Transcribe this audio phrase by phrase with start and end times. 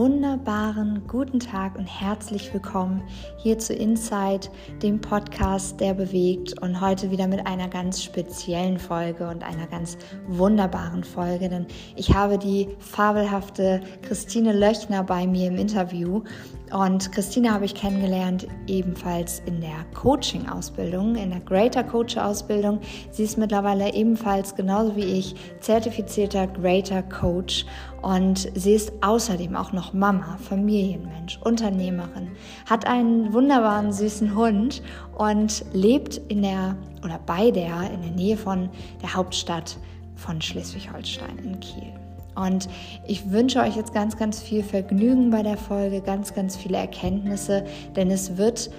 [0.00, 3.02] wunderbaren guten Tag und herzlich willkommen
[3.36, 4.48] hier zu Inside,
[4.82, 9.98] dem Podcast, der bewegt und heute wieder mit einer ganz speziellen Folge und einer ganz
[10.26, 11.66] wunderbaren Folge, denn
[11.96, 16.22] ich habe die fabelhafte Christine Löchner bei mir im Interview
[16.72, 22.80] und Christine habe ich kennengelernt ebenfalls in der Coaching-Ausbildung, in der Greater Coach-Ausbildung.
[23.10, 27.66] Sie ist mittlerweile ebenfalls genauso wie ich zertifizierter Greater Coach
[28.02, 32.30] und sie ist außerdem auch noch Mama, Familienmensch, Unternehmerin,
[32.68, 34.82] hat einen wunderbaren süßen Hund
[35.16, 38.70] und lebt in der oder bei der in der Nähe von
[39.02, 39.76] der Hauptstadt
[40.14, 41.99] von Schleswig-Holstein in Kiel.
[42.34, 42.68] Und
[43.06, 47.64] ich wünsche euch jetzt ganz, ganz viel Vergnügen bei der Folge, ganz, ganz viele Erkenntnisse,
[47.96, 48.70] denn es wird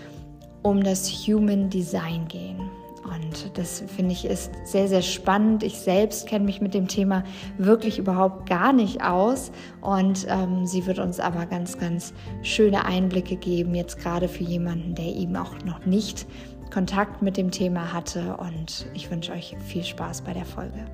[0.64, 2.60] um das Human Design gehen.
[3.04, 5.64] Und das finde ich ist sehr, sehr spannend.
[5.64, 7.24] Ich selbst kenne mich mit dem Thema
[7.58, 9.52] wirklich überhaupt gar nicht aus.
[9.82, 14.96] Und ähm, sie wird uns aber ganz, ganz schöne Einblicke geben, jetzt gerade für jemanden,
[14.96, 16.26] der eben auch noch nicht
[16.72, 18.38] Kontakt mit dem Thema hatte.
[18.38, 20.86] Und ich wünsche euch viel Spaß bei der Folge.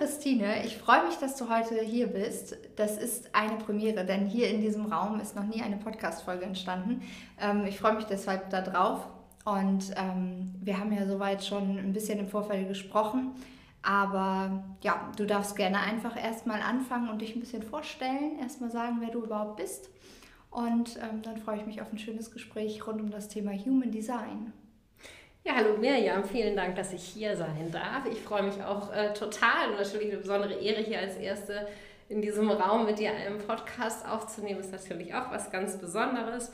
[0.00, 2.56] Christine, ich freue mich, dass du heute hier bist.
[2.76, 7.02] Das ist eine Premiere, denn hier in diesem Raum ist noch nie eine Podcast-Folge entstanden.
[7.38, 9.06] Ähm, ich freue mich deshalb darauf.
[9.44, 13.32] Und ähm, wir haben ja soweit schon ein bisschen im Vorfeld gesprochen.
[13.82, 18.38] Aber ja, du darfst gerne einfach erstmal anfangen und dich ein bisschen vorstellen.
[18.40, 19.90] Erstmal sagen, wer du überhaupt bist.
[20.50, 23.90] Und ähm, dann freue ich mich auf ein schönes Gespräch rund um das Thema Human
[23.90, 24.54] Design.
[25.42, 28.04] Ja, hallo Mirjam, vielen Dank, dass ich hier sein darf.
[28.12, 31.66] Ich freue mich auch äh, total und natürlich eine besondere Ehre, hier als Erste
[32.10, 36.52] in diesem Raum mit dir einen Podcast aufzunehmen, ist natürlich auch was ganz Besonderes.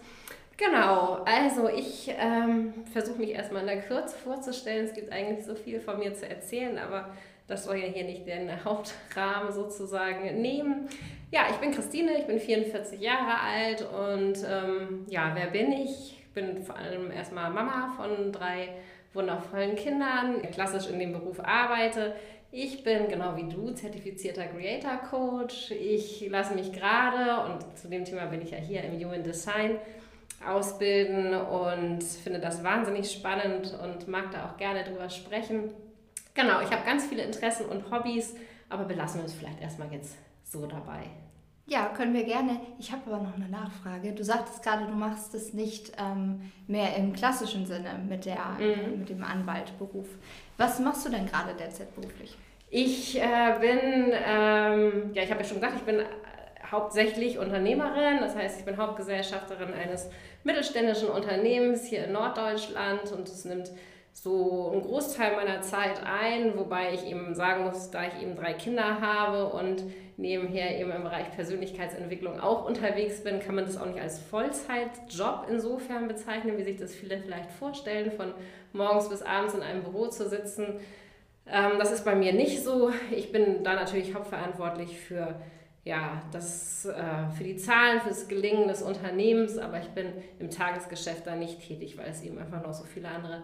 [0.57, 4.87] Genau, also ich ähm, versuche mich erstmal in der Kürze vorzustellen.
[4.87, 7.11] Es gibt eigentlich so viel von mir zu erzählen, aber
[7.49, 10.89] das soll ja hier nicht den Hauptrahmen sozusagen nehmen.
[11.33, 16.16] Ja, ich bin Christine, ich bin 44 Jahre alt und ähm, ja, wer bin ich?
[16.37, 18.69] Bin vor allem erstmal Mama von drei
[19.15, 22.15] wundervollen Kindern, klassisch in dem Beruf arbeite.
[22.53, 25.71] Ich bin genau wie du zertifizierter Creator Coach.
[25.71, 29.79] Ich lasse mich gerade und zu dem Thema bin ich ja hier im Human Design
[30.47, 35.71] ausbilden und finde das wahnsinnig spannend und mag da auch gerne drüber sprechen.
[36.35, 38.35] Genau, ich habe ganz viele Interessen und Hobbys,
[38.69, 41.05] aber belassen wir uns vielleicht erstmal jetzt so dabei.
[41.69, 42.61] Ja, können wir gerne.
[42.79, 44.13] Ich habe aber noch eine Nachfrage.
[44.13, 49.01] Du sagtest gerade, du machst es nicht ähm, mehr im klassischen Sinne mit, der, mhm.
[49.01, 50.07] mit dem Anwaltberuf.
[50.59, 52.39] Was machst du denn gerade derzeit beruflich?
[52.71, 56.05] Ich äh, bin, ähm, ja, ich habe ja schon gesagt, ich bin äh,
[56.71, 58.19] hauptsächlich Unternehmerin.
[58.21, 60.09] Das heißt, ich bin Hauptgesellschafterin eines
[60.45, 63.73] mittelständischen Unternehmens hier in Norddeutschland und es nimmt
[64.23, 68.55] so einen Großteil meiner Zeit ein, wobei ich eben sagen muss, da ich eben drei
[68.55, 69.85] Kinder habe und
[70.17, 75.47] nebenher eben im Bereich Persönlichkeitsentwicklung auch unterwegs bin, kann man das auch nicht als Vollzeitjob
[75.51, 78.33] insofern bezeichnen, wie sich das viele vielleicht vorstellen, von
[78.73, 80.81] morgens bis abends in einem Büro zu sitzen.
[81.47, 82.91] Ähm, das ist bei mir nicht so.
[83.11, 85.39] Ich bin da natürlich hauptverantwortlich für
[85.85, 90.07] ja, das, äh, für die Zahlen, für das Gelingen des Unternehmens, aber ich bin
[90.39, 93.43] im Tagesgeschäft da nicht tätig, weil es eben einfach noch so viele andere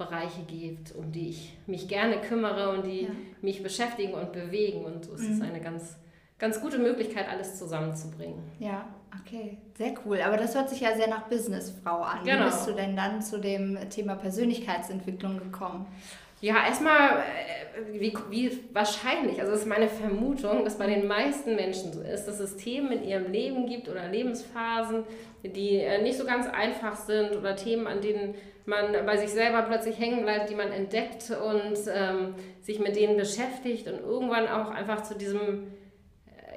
[0.00, 3.10] Bereiche gibt, um die ich mich gerne kümmere und die ja.
[3.42, 4.84] mich beschäftigen und bewegen.
[4.84, 5.42] Und so ist es mhm.
[5.42, 5.96] eine ganz,
[6.38, 8.42] ganz gute Möglichkeit, alles zusammenzubringen.
[8.58, 8.86] Ja,
[9.20, 10.22] okay, sehr cool.
[10.22, 12.24] Aber das hört sich ja sehr nach Businessfrau an.
[12.24, 12.40] Genau.
[12.40, 15.86] Wie bist du denn dann zu dem Thema Persönlichkeitsentwicklung gekommen?
[16.42, 21.54] Ja, erstmal, äh, wie, wie wahrscheinlich, also es ist meine Vermutung, dass bei den meisten
[21.54, 25.04] Menschen so ist, dass es Themen in ihrem Leben gibt oder Lebensphasen,
[25.44, 28.34] die äh, nicht so ganz einfach sind oder Themen, an denen
[28.64, 33.18] man bei sich selber plötzlich hängen bleibt, die man entdeckt und ähm, sich mit denen
[33.18, 35.72] beschäftigt und irgendwann auch einfach zu diesem,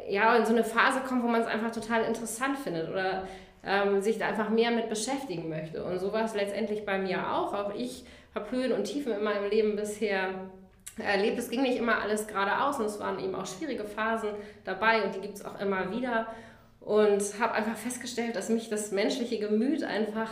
[0.07, 3.27] äh, ja, in so eine Phase kommt, wo man es einfach total interessant findet oder
[3.65, 5.83] ähm, sich da einfach mehr mit beschäftigen möchte.
[5.83, 7.53] Und so war es letztendlich bei mir auch.
[7.53, 8.05] Auch ich
[8.35, 10.29] habe Höhen und Tiefen in meinem Leben bisher
[10.97, 11.39] erlebt.
[11.39, 14.29] Es ging nicht immer alles geradeaus und es waren eben auch schwierige Phasen
[14.63, 16.27] dabei und die gibt es auch immer wieder.
[16.79, 20.29] Und habe einfach festgestellt, dass mich das menschliche Gemüt einfach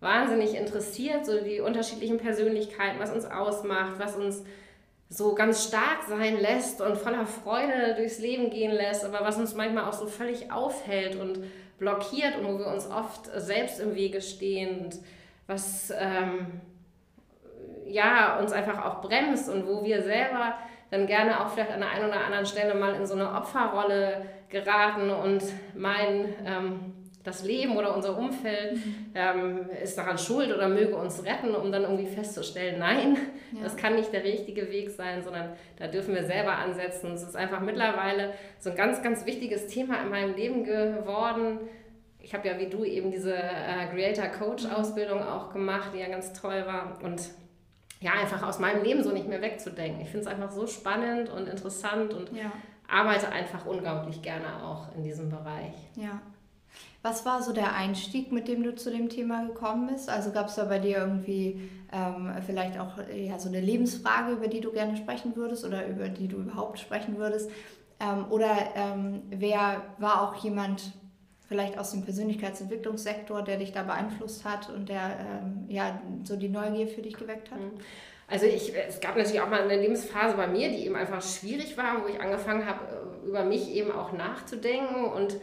[0.00, 4.42] wahnsinnig interessiert, so die unterschiedlichen Persönlichkeiten, was uns ausmacht, was uns
[5.10, 9.54] so ganz stark sein lässt und voller Freude durchs Leben gehen lässt, aber was uns
[9.54, 11.40] manchmal auch so völlig aufhält und
[11.78, 14.98] blockiert und wo wir uns oft selbst im Wege stehen und
[15.46, 16.46] was ähm,
[17.90, 20.54] ja, uns einfach auch bremst und wo wir selber
[20.90, 24.22] dann gerne auch vielleicht an der einen oder anderen Stelle mal in so eine Opferrolle
[24.48, 25.42] geraten und
[25.74, 29.12] meinen, ähm, das Leben oder unser Umfeld mhm.
[29.14, 33.16] ähm, ist daran schuld oder möge uns retten, um dann irgendwie festzustellen, nein,
[33.52, 33.62] ja.
[33.62, 37.12] das kann nicht der richtige Weg sein, sondern da dürfen wir selber ansetzen.
[37.12, 41.58] Es ist einfach mittlerweile so ein ganz, ganz wichtiges Thema in meinem Leben geworden.
[42.20, 46.08] Ich habe ja wie du eben diese äh, Creator Coach Ausbildung auch gemacht, die ja
[46.08, 47.20] ganz toll war und
[48.00, 50.00] ja, einfach aus meinem Leben so nicht mehr wegzudenken.
[50.00, 52.50] Ich finde es einfach so spannend und interessant und ja.
[52.88, 55.74] arbeite einfach unglaublich gerne auch in diesem Bereich.
[55.96, 56.20] Ja.
[57.02, 60.08] Was war so der Einstieg, mit dem du zu dem Thema gekommen bist?
[60.08, 64.48] Also gab es da bei dir irgendwie ähm, vielleicht auch ja, so eine Lebensfrage, über
[64.48, 67.50] die du gerne sprechen würdest oder über die du überhaupt sprechen würdest?
[68.00, 70.92] Ähm, oder ähm, wer war auch jemand
[71.50, 76.48] vielleicht aus dem Persönlichkeitsentwicklungssektor, der dich da beeinflusst hat und der ähm, ja so die
[76.48, 77.58] Neugier für dich geweckt hat?
[77.58, 77.80] Mhm.
[78.28, 81.76] Also ich, es gab natürlich auch mal eine Lebensphase bei mir, die eben einfach schwierig
[81.76, 82.78] war, wo ich angefangen habe,
[83.26, 85.40] über mich eben auch nachzudenken und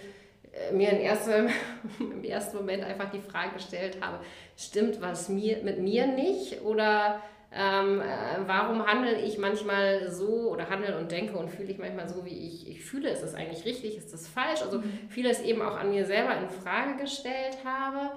[0.54, 1.48] äh, mir in erster,
[2.00, 4.20] im ersten Moment einfach die Frage gestellt habe,
[4.56, 7.22] stimmt was mir, mit mir nicht oder
[7.52, 8.06] ähm, äh,
[8.46, 12.48] warum handle ich manchmal so oder handle und denke und fühle ich manchmal so, wie
[12.48, 13.10] ich, ich fühle?
[13.10, 13.98] Ist das eigentlich richtig?
[13.98, 14.62] Ist das falsch?
[14.62, 15.08] Also mhm.
[15.10, 18.12] vieles eben auch an mir selber in Frage gestellt habe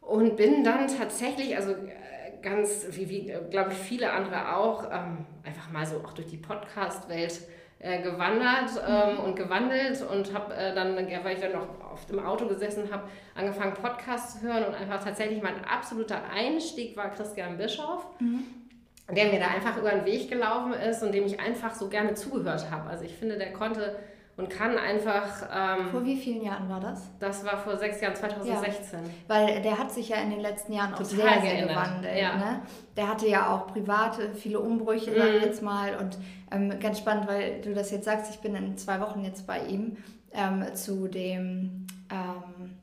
[0.00, 5.26] und bin dann tatsächlich, also äh, ganz, wie, wie glaube ich, viele andere auch, ähm,
[5.44, 7.42] einfach mal so auch durch die Podcast-Welt
[7.80, 12.18] äh, gewandert ähm, und gewandelt und habe äh, dann, weil ich dann noch auf dem
[12.18, 13.04] Auto gesessen habe,
[13.36, 18.06] angefangen Podcasts zu hören und einfach tatsächlich mein absoluter Einstieg war Christian Bischoff.
[18.18, 18.44] Mhm.
[19.10, 22.12] Der mir da einfach über den Weg gelaufen ist und dem ich einfach so gerne
[22.12, 22.90] zugehört habe.
[22.90, 23.96] Also ich finde, der konnte
[24.38, 25.26] und kann einfach.
[25.52, 27.10] Ähm, vor wie vielen Jahren war das?
[27.18, 29.00] Das war vor sechs Jahren, 2016.
[29.00, 32.16] Ja, weil der hat sich ja in den letzten Jahren auch sehr, sehr gewandelt.
[32.16, 32.36] Ja.
[32.36, 32.60] Ne?
[32.96, 35.36] Der hatte ja auch private viele Umbrüche, mhm.
[35.36, 35.96] ich jetzt mal.
[35.96, 36.18] Und
[36.52, 39.60] ähm, ganz spannend, weil du das jetzt sagst, ich bin in zwei Wochen jetzt bei
[39.66, 39.96] ihm
[40.32, 41.86] ähm, zu dem.
[42.08, 42.76] Ähm,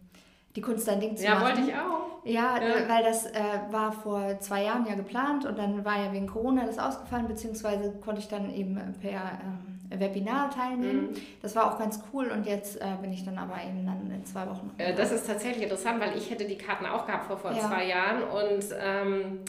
[0.57, 1.43] die Kunst dein Ding zu ja, machen.
[1.43, 2.05] Ja, wollte ich auch.
[2.25, 2.89] Ja, ja.
[2.89, 3.41] weil das äh,
[3.71, 7.93] war vor zwei Jahren ja geplant und dann war ja wegen Corona das ausgefallen, beziehungsweise
[8.03, 11.11] konnte ich dann eben per ähm, Webinar teilnehmen.
[11.11, 11.15] Mhm.
[11.41, 14.25] Das war auch ganz cool und jetzt äh, bin ich dann aber eben dann in
[14.25, 14.71] zwei Wochen.
[14.77, 17.59] Äh, das ist tatsächlich interessant, weil ich hätte die Karten auch gehabt vor, vor ja.
[17.59, 19.39] zwei Jahren und ähm,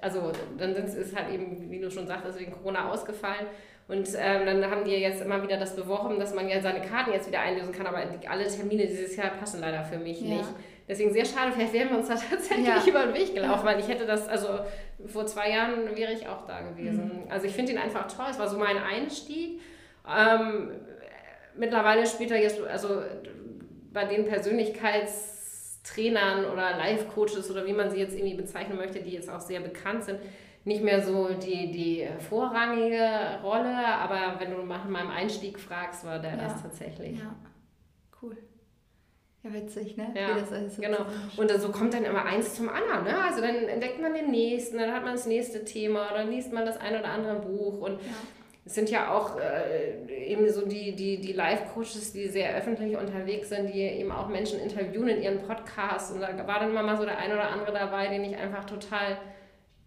[0.00, 3.46] also dann ist es halt eben, wie du schon sagtest, wegen Corona ausgefallen.
[3.88, 7.10] Und ähm, dann haben die jetzt immer wieder das beworben, dass man ja seine Karten
[7.10, 10.36] jetzt wieder einlösen kann, aber alle Termine dieses Jahr passen leider für mich ja.
[10.36, 10.48] nicht.
[10.86, 12.82] Deswegen sehr schade, vielleicht wären wir uns da tatsächlich ja.
[12.86, 14.48] über den Weg gelaufen, weil ich hätte das, also
[15.06, 17.22] vor zwei Jahren wäre ich auch da gewesen.
[17.24, 17.30] Mhm.
[17.30, 19.60] Also ich finde ihn einfach toll, es war so mein Einstieg
[20.16, 20.70] ähm,
[21.56, 23.02] mittlerweile spielt er jetzt, also
[23.92, 29.28] bei den Persönlichkeitstrainern oder Life-Coaches oder wie man sie jetzt irgendwie bezeichnen möchte, die jetzt
[29.30, 30.20] auch sehr bekannt sind,
[30.64, 36.18] nicht mehr so die, die vorrangige Rolle, aber wenn du nach meinem Einstieg fragst, war
[36.18, 36.36] der ja.
[36.36, 37.18] das tatsächlich.
[37.18, 37.34] Ja,
[38.22, 38.36] cool.
[39.42, 40.12] Ja, witzig, ne?
[40.14, 41.06] Ja, Wie das alles so genau.
[41.36, 43.24] Und so kommt dann immer eins zum anderen, ne?
[43.24, 46.66] Also dann entdeckt man den nächsten, dann hat man das nächste Thema, dann liest man
[46.66, 48.08] das ein oder andere Buch und ja
[48.68, 53.48] es sind ja auch äh, eben so die, die, die Live-Coaches, die sehr öffentlich unterwegs
[53.48, 56.10] sind, die eben auch Menschen interviewen in ihren Podcasts.
[56.10, 58.66] Und da war dann immer mal so der ein oder andere dabei, den ich einfach
[58.66, 59.16] total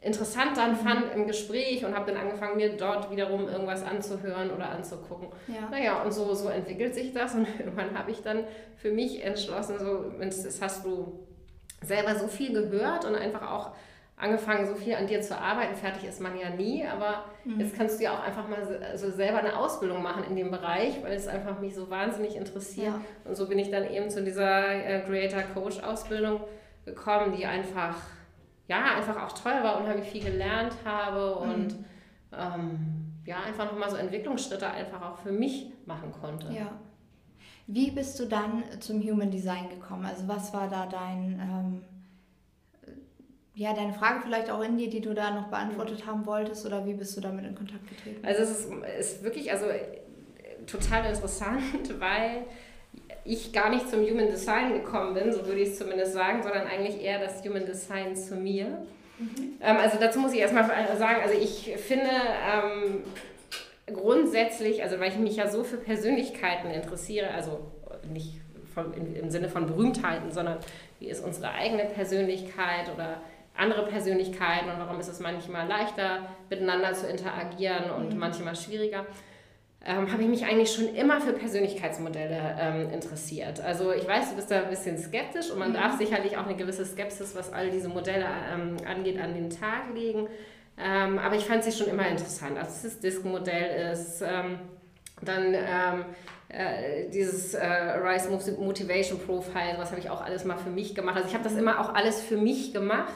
[0.01, 0.77] interessant dann mhm.
[0.77, 5.27] fand im Gespräch und habe dann angefangen, mir dort wiederum irgendwas anzuhören oder anzugucken.
[5.47, 5.69] Ja.
[5.69, 8.45] Naja, und so, so entwickelt sich das und irgendwann habe ich dann
[8.77, 11.27] für mich entschlossen, so, das hast du
[11.83, 13.73] selber so viel gehört und einfach auch
[14.21, 15.75] angefangen, so viel an dir zu arbeiten.
[15.75, 17.59] Fertig ist man ja nie, aber mhm.
[17.59, 20.51] jetzt kannst du ja auch einfach mal so also selber eine Ausbildung machen in dem
[20.51, 22.93] Bereich, weil es einfach mich so wahnsinnig interessiert.
[22.93, 23.01] Ja.
[23.25, 26.41] Und so bin ich dann eben zu dieser äh, Creator Coach Ausbildung
[26.85, 27.95] gekommen, die einfach,
[28.67, 31.85] ja, einfach auch toll war, unheimlich viel gelernt habe und mhm.
[32.31, 32.79] ähm,
[33.25, 36.51] ja, einfach nochmal so Entwicklungsschritte einfach auch für mich machen konnte.
[36.53, 36.71] Ja.
[37.65, 40.05] Wie bist du dann zum Human Design gekommen?
[40.05, 41.39] Also was war da dein...
[41.39, 41.90] Ähm
[43.61, 46.85] ja, deine Frage vielleicht auch in dir, die du da noch beantwortet haben wolltest, oder
[46.85, 48.25] wie bist du damit in Kontakt getreten?
[48.25, 49.65] Also es ist, ist wirklich also
[50.65, 52.45] total interessant, weil
[53.23, 56.65] ich gar nicht zum Human Design gekommen bin, so würde ich es zumindest sagen, sondern
[56.65, 58.65] eigentlich eher das Human Design zu mir.
[59.19, 59.57] Mhm.
[59.61, 60.65] Ähm, also dazu muss ich erstmal
[60.97, 63.03] sagen, also ich finde ähm,
[63.93, 67.59] grundsätzlich, also weil ich mich ja so für Persönlichkeiten interessiere, also
[68.11, 68.41] nicht
[68.73, 70.57] von, im Sinne von Berühmtheiten, sondern
[70.99, 73.21] wie ist unsere eigene Persönlichkeit oder
[73.61, 78.19] andere Persönlichkeiten und warum ist es manchmal leichter, miteinander zu interagieren und mhm.
[78.19, 79.05] manchmal schwieriger.
[79.83, 83.61] Ähm, habe ich mich eigentlich schon immer für Persönlichkeitsmodelle ähm, interessiert.
[83.61, 85.75] Also ich weiß, du bist da ein bisschen skeptisch und man mhm.
[85.75, 89.93] darf sicherlich auch eine gewisse Skepsis, was all diese Modelle ähm, angeht, an den Tag
[89.95, 90.27] legen.
[90.77, 92.57] Ähm, aber ich fand sie schon immer interessant.
[92.57, 94.59] Also das Disk-Modell ist, ähm,
[95.23, 96.05] Dann ähm,
[96.49, 101.15] äh, dieses äh, Rise Motivation Profile, was habe ich auch alles mal für mich gemacht.
[101.15, 103.13] Also ich habe das immer auch alles für mich gemacht,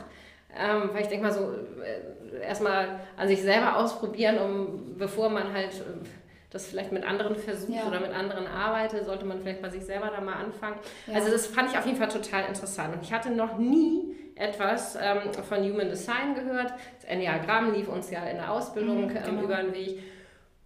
[0.58, 5.54] ähm, weil ich denke mal so, äh, erstmal an sich selber ausprobieren, um bevor man
[5.54, 6.06] halt äh,
[6.50, 7.88] das vielleicht mit anderen versucht ja.
[7.88, 10.78] oder mit anderen arbeitet, sollte man vielleicht bei sich selber da mal anfangen.
[11.08, 11.16] Ja.
[11.16, 12.96] Also das fand ich auf jeden Fall total interessant.
[12.96, 16.74] Und ich hatte noch nie etwas ähm, von Human Design gehört.
[16.96, 19.42] Das Enneagramm lief uns ja in der Ausbildung mhm, ähm, genau.
[19.44, 20.00] über den Weg.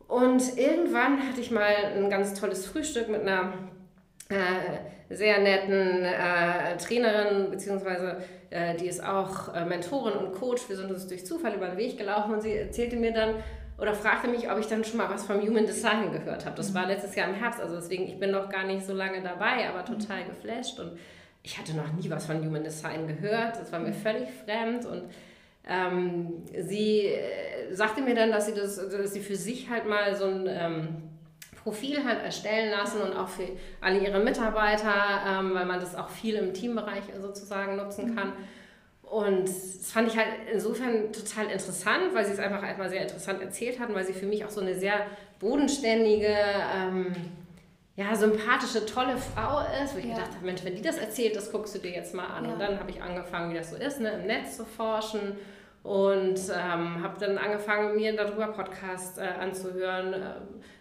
[0.08, 3.53] Und irgendwann hatte ich mal ein ganz tolles Frühstück mit einer
[4.29, 8.17] äh, sehr netten äh, Trainerin, beziehungsweise
[8.51, 10.69] äh, die ist auch äh, Mentorin und Coach.
[10.69, 13.36] Wir sind uns durch Zufall über den Weg gelaufen und sie erzählte mir dann
[13.79, 16.55] oder fragte mich, ob ich dann schon mal was vom Human Design gehört habe.
[16.55, 16.89] Das war mhm.
[16.89, 19.86] letztes Jahr im Herbst, also deswegen, ich bin noch gar nicht so lange dabei, aber
[19.86, 21.00] total geflasht und
[21.41, 23.59] ich hatte noch nie was von Human Design gehört.
[23.59, 23.93] Das war mir mhm.
[23.93, 25.03] völlig fremd und
[25.67, 30.15] ähm, sie äh, sagte mir dann, dass sie, das, dass sie für sich halt mal
[30.15, 30.88] so ein ähm,
[31.63, 33.47] Profil halt erstellen lassen und auch für
[33.81, 34.93] alle ihre Mitarbeiter,
[35.27, 38.15] ähm, weil man das auch viel im Teambereich sozusagen nutzen mhm.
[38.15, 38.33] kann.
[39.03, 43.41] Und das fand ich halt insofern total interessant, weil sie es einfach einmal sehr interessant
[43.41, 45.07] erzählt hatten, weil sie für mich auch so eine sehr
[45.39, 46.35] bodenständige,
[46.75, 47.15] ähm,
[47.95, 50.13] ja, sympathische, tolle Frau ist, wo ich ja.
[50.13, 52.45] gedacht habe, Mensch, wenn die das erzählt, das guckst du dir jetzt mal an.
[52.45, 52.53] Ja.
[52.53, 55.35] Und dann habe ich angefangen, wie das so ist, ne, im Netz zu forschen
[55.83, 60.35] und ähm, habe dann angefangen, mir darüber Podcasts äh, anzuhören, äh,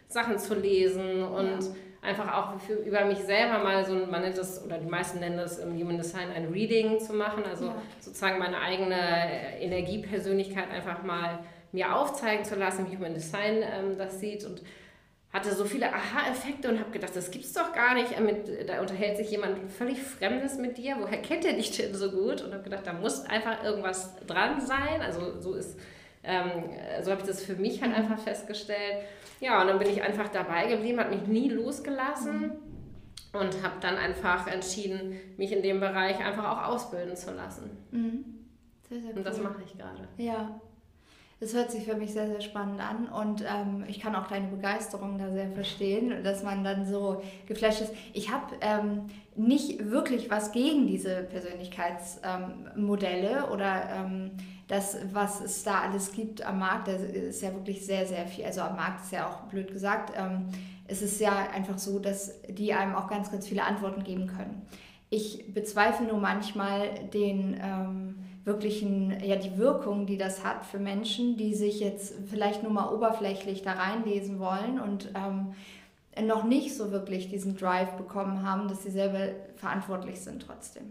[0.09, 1.71] Sachen zu lesen und ja.
[2.03, 5.37] einfach auch für, über mich selber mal so, man nennt das, oder die meisten nennen
[5.37, 7.83] das im Human Design ein Reading zu machen, also ja.
[8.01, 11.41] sozusagen meine eigene äh, Energiepersönlichkeit einfach mal
[11.73, 14.63] mir aufzeigen zu lassen, wie Human Design ähm, das sieht und
[15.31, 18.15] hatte so viele Aha-Effekte und habe gedacht, das gibt's doch gar nicht.
[18.67, 20.97] da unterhält sich jemand völlig Fremdes mit dir.
[20.99, 22.41] Woher kennt er dich denn so gut?
[22.41, 25.03] Und habe gedacht, da muss einfach irgendwas dran sein.
[25.03, 25.79] Also so ist,
[27.03, 29.05] so habe ich das für mich halt einfach festgestellt.
[29.41, 32.53] Ja, und dann bin ich einfach dabei geblieben, hat mich nie losgelassen.
[33.31, 37.71] Und habe dann einfach entschieden, mich in dem Bereich einfach auch ausbilden zu lassen.
[37.91, 38.25] Mhm.
[38.89, 39.19] Sehr, sehr cool.
[39.19, 40.09] Und das mache ich gerade.
[40.17, 40.59] Ja,
[41.41, 44.49] das hört sich für mich sehr, sehr spannend an und ähm, ich kann auch deine
[44.49, 47.95] Begeisterung da sehr verstehen, dass man dann so geflasht ist.
[48.13, 49.07] Ich habe ähm,
[49.37, 54.33] nicht wirklich was gegen diese Persönlichkeitsmodelle ähm, oder ähm,
[54.69, 56.89] das, was es da alles gibt am Markt.
[56.89, 58.45] Das ist ja wirklich sehr, sehr viel.
[58.45, 60.13] Also am Markt ist ja auch blöd gesagt.
[60.17, 60.47] Ähm,
[60.87, 64.67] es ist ja einfach so, dass die einem auch ganz, ganz viele Antworten geben können.
[65.11, 71.37] Ich bezweifle nur manchmal den ähm, wirklichen, ja, die Wirkung, die das hat für Menschen,
[71.39, 75.55] die sich jetzt vielleicht nur mal oberflächlich da reinlesen wollen und ähm,
[76.27, 80.91] noch nicht so wirklich diesen Drive bekommen haben, dass sie selber verantwortlich sind trotzdem.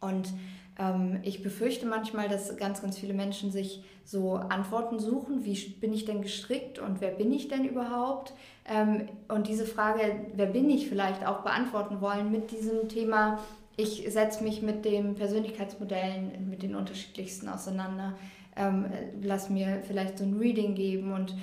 [0.00, 0.32] Und
[0.78, 5.92] ähm, ich befürchte manchmal, dass ganz, ganz viele Menschen sich so Antworten suchen, wie bin
[5.92, 8.34] ich denn gestrickt und wer bin ich denn überhaupt?
[8.66, 10.00] Ähm, und diese Frage,
[10.34, 13.38] wer bin ich vielleicht auch beantworten wollen mit diesem Thema
[13.76, 18.14] ich setze mich mit den Persönlichkeitsmodellen, mit den unterschiedlichsten auseinander,
[18.56, 18.86] ähm,
[19.22, 21.34] lass mir vielleicht so ein Reading geben und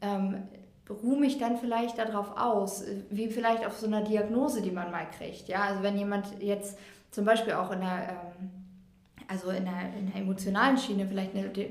[0.00, 0.42] ähm,
[0.88, 5.06] ruhe mich dann vielleicht darauf aus, wie vielleicht auf so einer Diagnose, die man mal
[5.18, 5.48] kriegt.
[5.48, 6.78] Ja, also wenn jemand jetzt
[7.12, 8.50] zum Beispiel auch in der, ähm,
[9.28, 11.70] also in der, in der emotionalen Schiene vielleicht eine De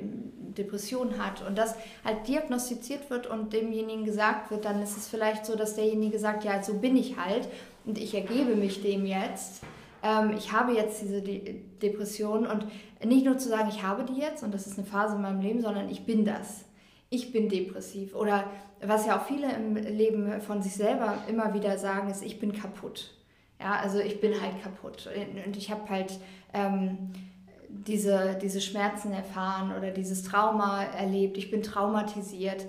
[0.52, 5.46] Depression hat und das halt diagnostiziert wird und demjenigen gesagt wird, dann ist es vielleicht
[5.46, 7.48] so, dass derjenige sagt, ja, so bin ich halt
[7.86, 9.62] und ich ergebe mich dem jetzt
[10.04, 12.66] ähm, ich habe jetzt diese De Depression und
[13.04, 15.42] nicht nur zu sagen, ich habe die jetzt und das ist eine Phase in meinem
[15.42, 16.66] Leben, sondern ich bin das.
[17.10, 18.16] Ich bin depressiv.
[18.16, 18.46] Oder
[18.82, 22.54] was ja auch viele im Leben von sich selber immer wieder sagen, ist, ich bin
[22.54, 23.14] kaputt.
[23.62, 25.08] Ja, also ich bin halt kaputt.
[25.46, 26.20] Und ich habe halt
[26.54, 27.12] ähm,
[27.70, 31.38] diese, diese Schmerzen erfahren oder dieses Trauma erlebt.
[31.38, 32.66] Ich bin traumatisiert.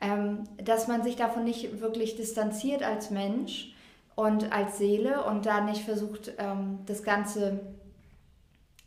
[0.00, 3.72] Ähm, dass man sich davon nicht wirklich distanziert als Mensch
[4.16, 7.60] und als Seele und da nicht versucht, ähm, das Ganze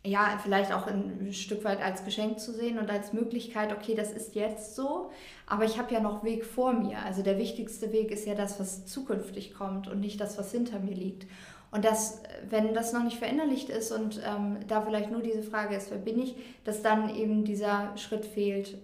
[0.05, 4.11] ja, vielleicht auch ein Stück weit als Geschenk zu sehen und als Möglichkeit, okay, das
[4.11, 5.11] ist jetzt so,
[5.47, 6.99] aber ich habe ja noch Weg vor mir.
[7.05, 10.79] Also der wichtigste Weg ist ja das, was zukünftig kommt und nicht das, was hinter
[10.79, 11.27] mir liegt.
[11.71, 15.75] Und das, wenn das noch nicht verinnerlicht ist und ähm, da vielleicht nur diese Frage
[15.75, 18.77] ist, wer bin ich, dass dann eben dieser Schritt fehlt,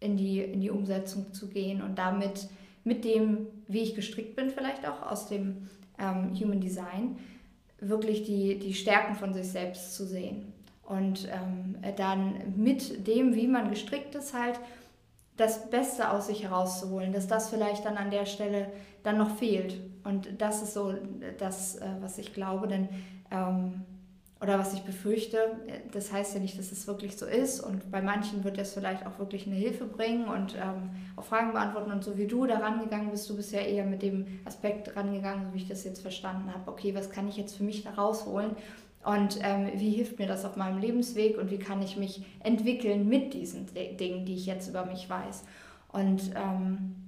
[0.00, 2.48] in die, in die Umsetzung zu gehen und damit
[2.84, 7.18] mit dem, wie ich gestrickt bin, vielleicht auch aus dem ähm, Human Design,
[7.80, 10.52] wirklich die, die Stärken von sich selbst zu sehen.
[10.84, 14.60] Und ähm, dann mit dem, wie man gestrickt ist, halt
[15.36, 18.68] das Beste aus sich herauszuholen, dass das vielleicht dann an der Stelle
[19.02, 19.78] dann noch fehlt.
[20.04, 20.94] Und das ist so
[21.38, 22.88] das, äh, was ich glaube, denn
[23.30, 23.82] ähm,
[24.40, 25.38] oder was ich befürchte,
[25.92, 27.60] das heißt ja nicht, dass es wirklich so ist.
[27.60, 31.52] Und bei manchen wird das vielleicht auch wirklich eine Hilfe bringen und ähm, auch Fragen
[31.52, 31.90] beantworten.
[31.90, 35.46] Und so wie du da rangegangen bist, du bist ja eher mit dem Aspekt rangegangen,
[35.46, 36.70] so wie ich das jetzt verstanden habe.
[36.70, 38.50] Okay, was kann ich jetzt für mich da rausholen?
[39.04, 43.08] Und ähm, wie hilft mir das auf meinem Lebensweg und wie kann ich mich entwickeln
[43.08, 43.66] mit diesen
[43.98, 45.44] Dingen, die ich jetzt über mich weiß?
[45.92, 47.06] Und ähm,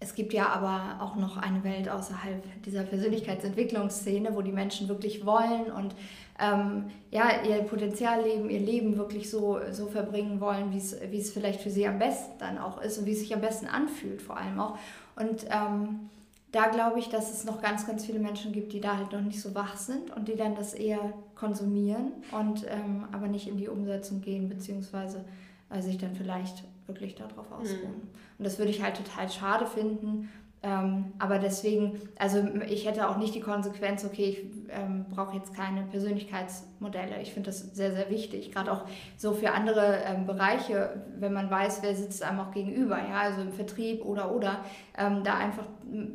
[0.00, 5.26] es gibt ja aber auch noch eine Welt außerhalb dieser Persönlichkeitsentwicklungsszene, wo die Menschen wirklich
[5.26, 5.94] wollen und
[6.40, 11.60] ähm, ja, ihr Potenzial leben, ihr Leben wirklich so, so verbringen wollen, wie es vielleicht
[11.60, 14.36] für sie am besten dann auch ist und wie es sich am besten anfühlt vor
[14.36, 14.78] allem auch.
[15.16, 16.08] Und ähm,
[16.52, 19.20] da glaube ich, dass es noch ganz, ganz viele Menschen gibt, die da halt noch
[19.20, 23.58] nicht so wach sind und die dann das eher konsumieren und ähm, aber nicht in
[23.58, 25.24] die Umsetzung gehen, beziehungsweise
[25.70, 27.80] äh, sich dann vielleicht wirklich darauf ausruhen.
[27.80, 28.08] Mhm.
[28.38, 30.30] Und das würde ich halt total schade finden.
[30.60, 34.38] Ähm, aber deswegen, also ich hätte auch nicht die Konsequenz, okay, ich
[34.70, 37.20] ähm, brauche jetzt keine Persönlichkeitsmodelle.
[37.22, 38.84] Ich finde das sehr, sehr wichtig, gerade auch
[39.16, 43.42] so für andere ähm, Bereiche, wenn man weiß, wer sitzt einem auch gegenüber, ja, also
[43.42, 44.64] im Vertrieb oder oder,
[44.96, 45.66] ähm, da einfach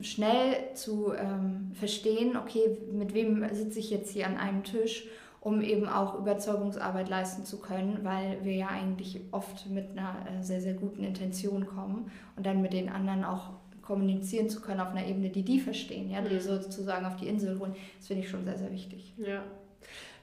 [0.02, 5.08] schnell zu ähm, verstehen, okay, mit wem sitze ich jetzt hier an einem Tisch
[5.44, 10.42] um eben auch Überzeugungsarbeit leisten zu können, weil wir ja eigentlich oft mit einer äh,
[10.42, 13.50] sehr, sehr guten Intention kommen und dann mit den anderen auch
[13.86, 16.40] kommunizieren zu können auf einer Ebene, die die verstehen, ja, die mhm.
[16.40, 19.14] sozusagen auf die Insel holen, das finde ich schon sehr, sehr wichtig.
[19.18, 19.44] Ja.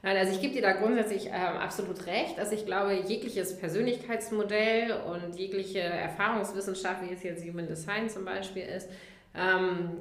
[0.02, 2.38] Nein, also ich gebe dir da grundsätzlich ähm, absolut recht.
[2.38, 8.62] Also ich glaube, jegliches Persönlichkeitsmodell und jegliche Erfahrungswissenschaft, wie es jetzt Human Design zum Beispiel
[8.62, 8.88] ist,
[9.34, 9.98] ähm,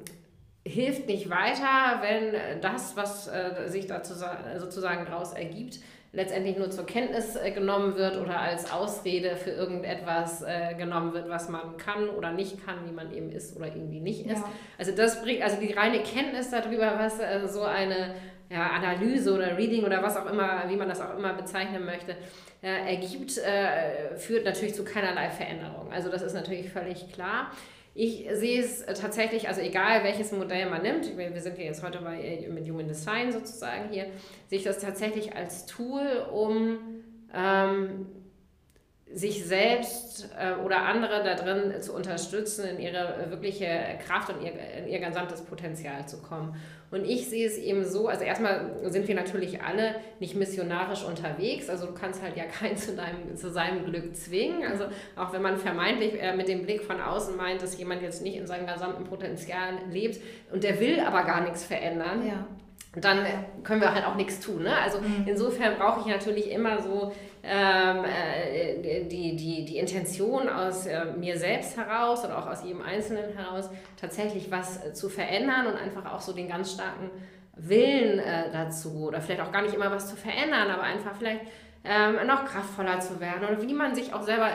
[0.66, 4.13] hilft nicht weiter, wenn das, was äh, sich dazu
[4.58, 5.80] sozusagen daraus ergibt,
[6.12, 11.30] letztendlich nur zur Kenntnis äh, genommen wird oder als Ausrede für irgendetwas äh, genommen wird,
[11.30, 14.38] was man kann oder nicht kann, wie man eben ist oder irgendwie nicht ist.
[14.38, 14.51] Ja.
[14.78, 18.16] Also das bringt, also die reine Kenntnis darüber, was äh, so eine
[18.50, 22.16] ja, Analyse oder Reading oder was auch immer, wie man das auch immer bezeichnen möchte,
[22.62, 23.39] ergibt,
[24.18, 25.94] führt natürlich zu keinerlei Veränderung.
[25.94, 27.51] Also das ist natürlich völlig klar.
[28.01, 32.00] Ich sehe es tatsächlich, also egal welches Modell man nimmt, wir sind ja jetzt heute
[32.00, 34.06] bei, äh, mit Human Design sozusagen hier,
[34.48, 36.77] sehe ich das tatsächlich als Tool, um
[37.34, 38.06] ähm,
[39.12, 43.67] sich selbst äh, oder andere da drin zu unterstützen, in ihre wirkliche
[44.06, 46.56] Kraft und ihr, in ihr gesamtes Potenzial zu kommen.
[46.91, 51.69] Und ich sehe es eben so, also erstmal sind wir natürlich alle nicht missionarisch unterwegs,
[51.69, 54.63] also du kannst halt ja keinen zu, deinem, zu seinem Glück zwingen.
[54.63, 58.22] Also auch wenn man vermeintlich äh, mit dem Blick von außen meint, dass jemand jetzt
[58.22, 60.19] nicht in seinem gesamten Potenzial lebt
[60.52, 62.28] und der will aber gar nichts verändern.
[62.28, 62.45] Ja
[62.95, 63.19] dann
[63.63, 64.63] können wir halt auch nichts tun.
[64.63, 64.76] Ne?
[64.76, 65.26] Also mhm.
[65.28, 71.38] insofern brauche ich natürlich immer so ähm, äh, die, die, die Intention aus äh, mir
[71.38, 76.13] selbst heraus oder auch aus jedem Einzelnen heraus, tatsächlich was äh, zu verändern und einfach
[76.13, 77.10] auch so den ganz starken
[77.56, 81.41] Willen äh, dazu oder vielleicht auch gar nicht immer was zu verändern, aber einfach vielleicht
[81.84, 84.49] ähm, noch kraftvoller zu werden oder wie man sich auch selber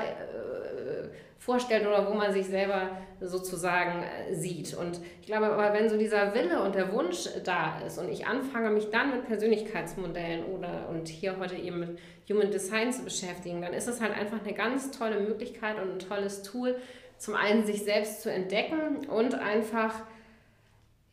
[1.38, 4.74] vorstellt oder wo man sich selber sozusagen äh, sieht.
[4.74, 8.26] Und ich glaube aber, wenn so dieser Wille und der Wunsch da ist und ich
[8.26, 11.98] anfange, mich dann mit Persönlichkeitsmodellen oder und hier heute eben mit
[12.30, 15.98] Human Design zu beschäftigen, dann ist es halt einfach eine ganz tolle Möglichkeit und ein
[15.98, 16.76] tolles Tool,
[17.18, 20.02] zum einen sich selbst zu entdecken und einfach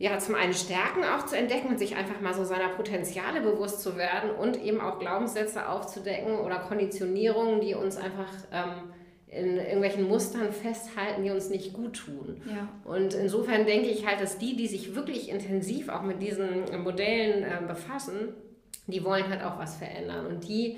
[0.01, 3.81] ja, zum einen Stärken auch zu entdecken und sich einfach mal so seiner Potenziale bewusst
[3.81, 8.91] zu werden und eben auch Glaubenssätze aufzudecken oder Konditionierungen, die uns einfach ähm,
[9.31, 12.41] in irgendwelchen Mustern festhalten, die uns nicht gut tun.
[12.45, 12.67] Ja.
[12.83, 17.43] Und insofern denke ich halt, dass die, die sich wirklich intensiv auch mit diesen Modellen
[17.43, 18.33] äh, befassen,
[18.87, 20.25] die wollen halt auch was verändern.
[20.27, 20.77] Und die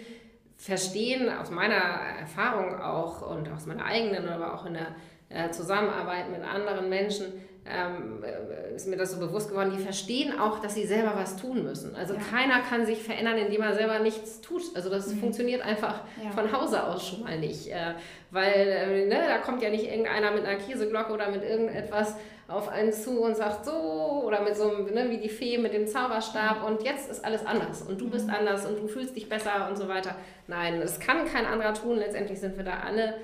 [0.55, 4.95] verstehen aus meiner Erfahrung auch und aus meiner eigenen, aber auch in der
[5.29, 7.33] äh, Zusammenarbeit mit anderen Menschen,
[7.65, 11.37] ähm, äh, ist mir das so bewusst geworden, die verstehen auch, dass sie selber was
[11.37, 11.95] tun müssen.
[11.95, 12.19] Also ja.
[12.19, 14.63] keiner kann sich verändern, indem er selber nichts tut.
[14.75, 15.19] Also das mhm.
[15.19, 16.31] funktioniert einfach ja.
[16.31, 17.67] von Hause aus schon mal nicht.
[17.67, 17.93] Äh,
[18.31, 22.15] weil äh, ne, da kommt ja nicht irgendeiner mit einer Käseglocke oder mit irgendetwas
[22.49, 25.73] auf einen zu und sagt so oder mit so einem, ne, wie die Fee mit
[25.73, 28.33] dem Zauberstab und jetzt ist alles anders und du bist mhm.
[28.33, 30.15] anders und du fühlst dich besser und so weiter.
[30.47, 31.97] Nein, das kann kein anderer tun.
[31.97, 33.15] Letztendlich sind wir da alle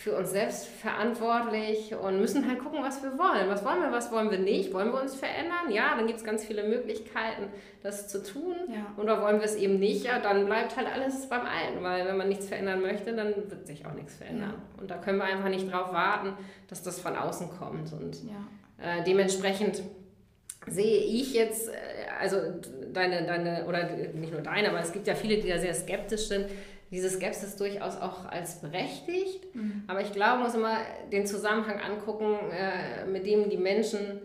[0.00, 3.50] für uns selbst verantwortlich und müssen halt gucken, was wir wollen.
[3.50, 4.72] Was wollen wir, was wollen wir nicht?
[4.72, 5.70] Wollen wir uns verändern?
[5.70, 7.48] Ja, dann gibt es ganz viele Möglichkeiten,
[7.82, 8.54] das zu tun.
[8.68, 8.94] Ja.
[8.96, 10.06] Oder wollen wir es eben nicht?
[10.06, 13.66] Ja, dann bleibt halt alles beim Alten, weil wenn man nichts verändern möchte, dann wird
[13.66, 14.54] sich auch nichts verändern.
[14.56, 14.80] Ja.
[14.80, 16.32] Und da können wir einfach nicht drauf warten,
[16.68, 17.92] dass das von außen kommt.
[17.92, 18.40] Und ja.
[18.82, 19.82] äh, dementsprechend
[20.66, 21.72] sehe ich jetzt, äh,
[22.18, 22.38] also
[22.90, 26.28] deine, deine, oder nicht nur deine, aber es gibt ja viele, die da sehr skeptisch
[26.28, 26.46] sind,
[26.90, 29.54] diese Skepsis durchaus auch als berechtigt.
[29.54, 29.84] Mhm.
[29.86, 30.78] Aber ich glaube, man muss immer
[31.12, 34.20] den Zusammenhang angucken, äh, mit dem die Menschen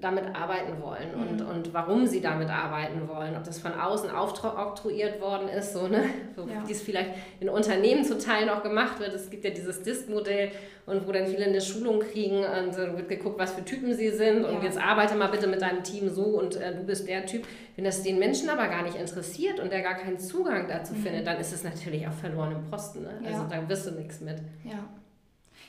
[0.00, 1.48] damit arbeiten wollen und, mhm.
[1.48, 3.36] und warum sie damit arbeiten wollen.
[3.36, 6.04] Ob das von außen aufoktroyiert worden ist, so, ne?
[6.36, 6.62] so ja.
[6.66, 9.12] wie es vielleicht in Unternehmen zum Teil noch gemacht wird.
[9.14, 10.50] Es gibt ja dieses DISC-Modell
[10.86, 14.10] und wo dann viele eine Schulung kriegen und dann wird geguckt, was für Typen sie
[14.10, 14.64] sind und ja.
[14.64, 17.46] jetzt arbeite mal bitte mit deinem Team so und äh, du bist der Typ.
[17.76, 21.02] Wenn das den Menschen aber gar nicht interessiert und der gar keinen Zugang dazu mhm.
[21.02, 23.02] findet, dann ist es natürlich auch verloren im Posten.
[23.02, 23.20] Ne?
[23.24, 23.48] Also ja.
[23.48, 24.38] da wirst du nichts mit.
[24.64, 24.88] Ja.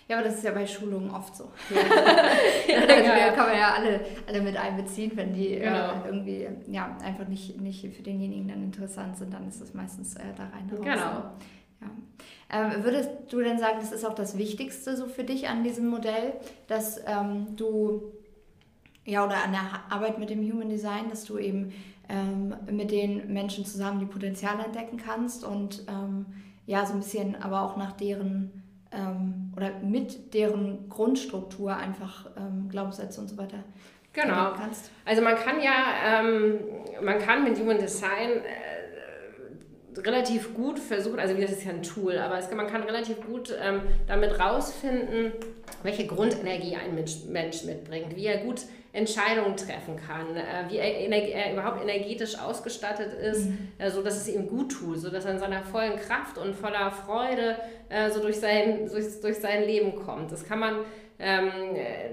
[0.08, 1.52] Ja, aber das ist ja bei Schulungen oft so.
[1.70, 1.82] Ja.
[2.78, 3.32] also ja.
[3.32, 6.04] kann man ja alle, alle mit einbeziehen, wenn die äh, genau.
[6.04, 10.16] äh, irgendwie ja, einfach nicht, nicht für denjenigen dann interessant sind, dann ist das meistens
[10.16, 10.70] äh, da rein.
[10.70, 10.80] Raus.
[10.80, 10.96] Genau.
[11.82, 11.90] Ja.
[12.50, 15.88] Ähm, würdest du denn sagen, das ist auch das Wichtigste so für dich an diesem
[15.88, 16.34] Modell,
[16.68, 18.14] dass ähm, du,
[19.06, 21.74] ja, oder an der Arbeit mit dem Human Design, dass du eben
[22.10, 26.26] ähm, mit den Menschen zusammen die Potenziale entdecken kannst und ähm,
[26.66, 28.63] ja, so ein bisschen aber auch nach deren
[28.94, 33.64] ähm, oder mit deren Grundstruktur einfach ähm, Glaubenssätze und so weiter
[34.14, 34.54] genau.
[34.56, 34.92] kannst.
[35.06, 36.60] Also man kann ja, ähm,
[37.02, 42.18] man kann mit Human Design äh, relativ gut versuchen, also das ist ja ein Tool,
[42.18, 45.34] aber es, man kann relativ gut ähm, damit rausfinden,
[45.84, 48.62] welche Grundenergie ein Mensch mitbringt, wie er gut
[48.94, 53.72] Entscheidungen treffen kann, äh, wie er, er, überhaupt energetisch ausgestattet ist, mhm.
[53.80, 56.56] äh, so dass es ihm gut tut, so dass er in seiner vollen Kraft und
[56.56, 57.58] voller Freude
[57.90, 60.32] äh, so durch sein, durch, durch sein Leben kommt.
[60.32, 60.76] Das kann man,
[61.18, 61.50] ähm,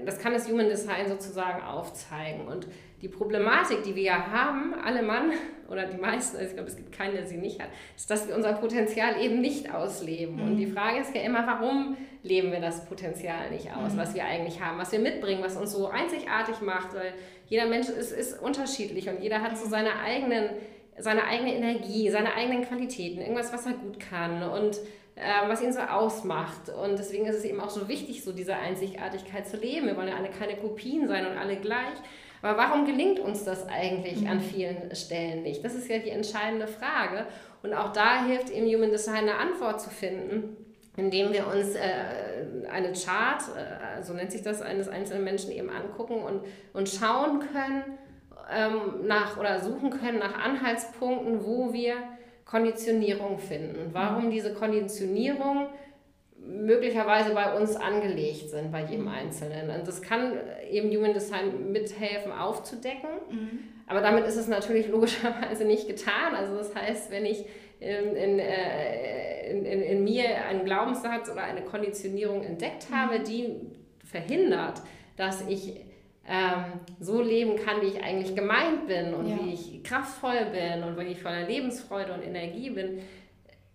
[0.07, 2.47] das kann das Human Design sozusagen aufzeigen.
[2.47, 2.67] Und
[3.01, 5.31] die Problematik, die wir ja haben, alle Mann
[5.69, 8.27] oder die meisten, also ich glaube, es gibt keinen, der sie nicht hat, ist, dass
[8.27, 10.35] wir unser Potenzial eben nicht ausleben.
[10.35, 10.41] Mhm.
[10.43, 13.97] Und die Frage ist ja immer, warum leben wir das Potenzial nicht aus, mhm.
[13.97, 17.13] was wir eigentlich haben, was wir mitbringen, was uns so einzigartig macht, weil
[17.47, 20.49] jeder Mensch ist, ist unterschiedlich und jeder hat so seine eigenen
[20.97, 24.79] seine eigene Energie, seine eigenen Qualitäten, irgendwas, was er gut kann und
[25.15, 26.69] äh, was ihn so ausmacht.
[26.69, 29.87] Und deswegen ist es eben auch so wichtig, so diese Einzigartigkeit zu leben.
[29.87, 31.97] Wir wollen ja alle keine Kopien sein und alle gleich.
[32.41, 34.27] Aber warum gelingt uns das eigentlich mhm.
[34.27, 35.63] an vielen Stellen nicht?
[35.63, 37.27] Das ist ja die entscheidende Frage.
[37.61, 40.57] Und auch da hilft eben Human Design eine Antwort zu finden,
[40.97, 45.69] indem wir uns äh, eine Chart, äh, so nennt sich das, eines einzelnen Menschen eben
[45.69, 46.41] angucken und,
[46.73, 47.83] und schauen können
[48.51, 51.95] ähm, nach oder suchen können nach Anhaltspunkten, wo wir
[52.51, 53.91] Konditionierung finden.
[53.93, 54.31] Warum mhm.
[54.31, 55.67] diese Konditionierung
[56.37, 59.69] möglicherweise bei uns angelegt sind, bei jedem Einzelnen.
[59.69, 60.33] Und das kann
[60.69, 63.09] eben Human Design mithelfen aufzudecken.
[63.29, 63.59] Mhm.
[63.87, 66.35] Aber damit ist es natürlich logischerweise nicht getan.
[66.35, 67.45] Also das heißt, wenn ich
[67.79, 72.95] in, in, äh, in, in, in mir einen Glaubenssatz oder eine Konditionierung entdeckt mhm.
[72.95, 73.55] habe, die
[74.03, 74.81] verhindert,
[75.15, 75.85] dass ich
[76.27, 76.65] ähm,
[76.99, 79.37] so leben kann, wie ich eigentlich gemeint bin und ja.
[79.41, 83.01] wie ich kraftvoll bin und wie ich voller Lebensfreude und Energie bin,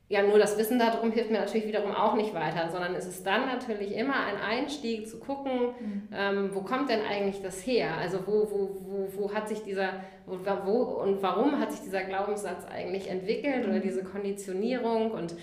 [0.09, 3.26] ja, nur das Wissen darum hilft mir natürlich wiederum auch nicht weiter, sondern es ist
[3.26, 6.09] dann natürlich immer ein Einstieg zu gucken, mhm.
[6.14, 7.96] ähm, wo kommt denn eigentlich das her?
[7.98, 12.04] Also wo, wo, wo, wo hat sich dieser, wo, wo und warum hat sich dieser
[12.04, 13.70] Glaubenssatz eigentlich entwickelt mhm.
[13.70, 15.37] oder diese Konditionierung und äh,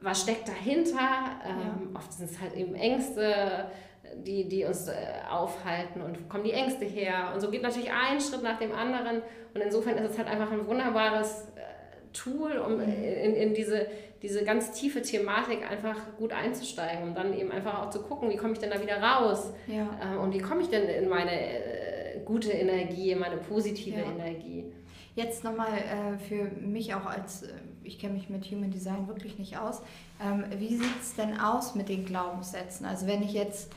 [0.00, 1.38] was steckt dahinter?
[1.46, 1.98] Ähm, ja.
[2.00, 3.70] Oft sind es halt eben Ängste,
[4.16, 4.94] die, die uns äh,
[5.30, 7.30] aufhalten und kommen die Ängste her?
[7.34, 9.22] Und so geht natürlich ein Schritt nach dem anderen
[9.54, 11.48] und insofern ist es halt einfach ein wunderbares
[12.12, 13.86] Tool, um in, in diese,
[14.22, 18.36] diese ganz tiefe Thematik einfach gut einzusteigen und dann eben einfach auch zu gucken, wie
[18.36, 19.88] komme ich denn da wieder raus ja.
[20.00, 24.06] Äh, und wie komme ich denn in meine äh, gute Energie, in meine positive ja.
[24.06, 24.64] Energie.
[25.14, 27.52] Jetzt nochmal äh, für mich auch als, äh,
[27.84, 29.82] ich kenne mich mit Human Design wirklich nicht aus,
[30.22, 32.86] ähm, wie sieht es denn aus mit den Glaubenssätzen?
[32.86, 33.70] Also wenn ich jetzt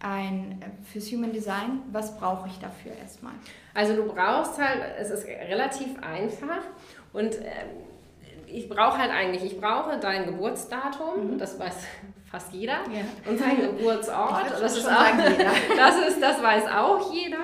[0.00, 3.32] ein, äh, fürs Human Design, was brauche ich dafür erstmal?
[3.74, 6.62] Also du brauchst halt, es ist relativ einfach
[7.12, 7.50] und äh,
[8.46, 11.38] ich brauche halt eigentlich, ich brauche dein Geburtsdatum, mhm.
[11.38, 11.74] das weiß
[12.30, 13.30] fast jeder, ja.
[13.30, 15.16] und dein Geburtsort, das ist, auch,
[15.76, 17.38] das ist, das weiß auch jeder.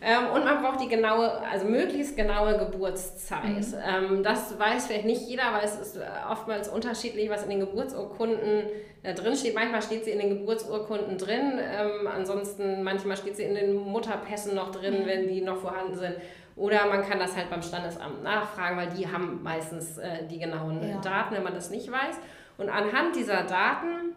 [0.00, 3.44] Ähm, und man braucht die genaue, also möglichst genaue Geburtszeit.
[3.44, 3.74] Mhm.
[3.84, 5.98] Ähm, das weiß vielleicht nicht jeder, weil es ist
[6.30, 8.62] oftmals unterschiedlich, was in den Geburtsurkunden
[9.02, 9.54] äh, drin steht.
[9.54, 14.54] Manchmal steht sie in den Geburtsurkunden drin, ähm, ansonsten manchmal steht sie in den Mutterpässen
[14.54, 15.06] noch drin, mhm.
[15.06, 16.14] wenn die noch vorhanden sind.
[16.54, 20.88] Oder man kann das halt beim Standesamt nachfragen, weil die haben meistens äh, die genauen
[20.88, 21.00] ja.
[21.00, 22.16] Daten, wenn man das nicht weiß.
[22.56, 24.16] Und anhand dieser Daten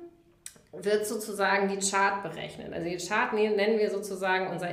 [0.74, 2.74] wird sozusagen die Chart berechnet.
[2.74, 4.70] Also die Chart nennen wir sozusagen unser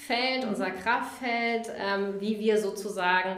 [0.00, 3.36] Energiefeld, unser Kraftfeld, ähm, wie wir sozusagen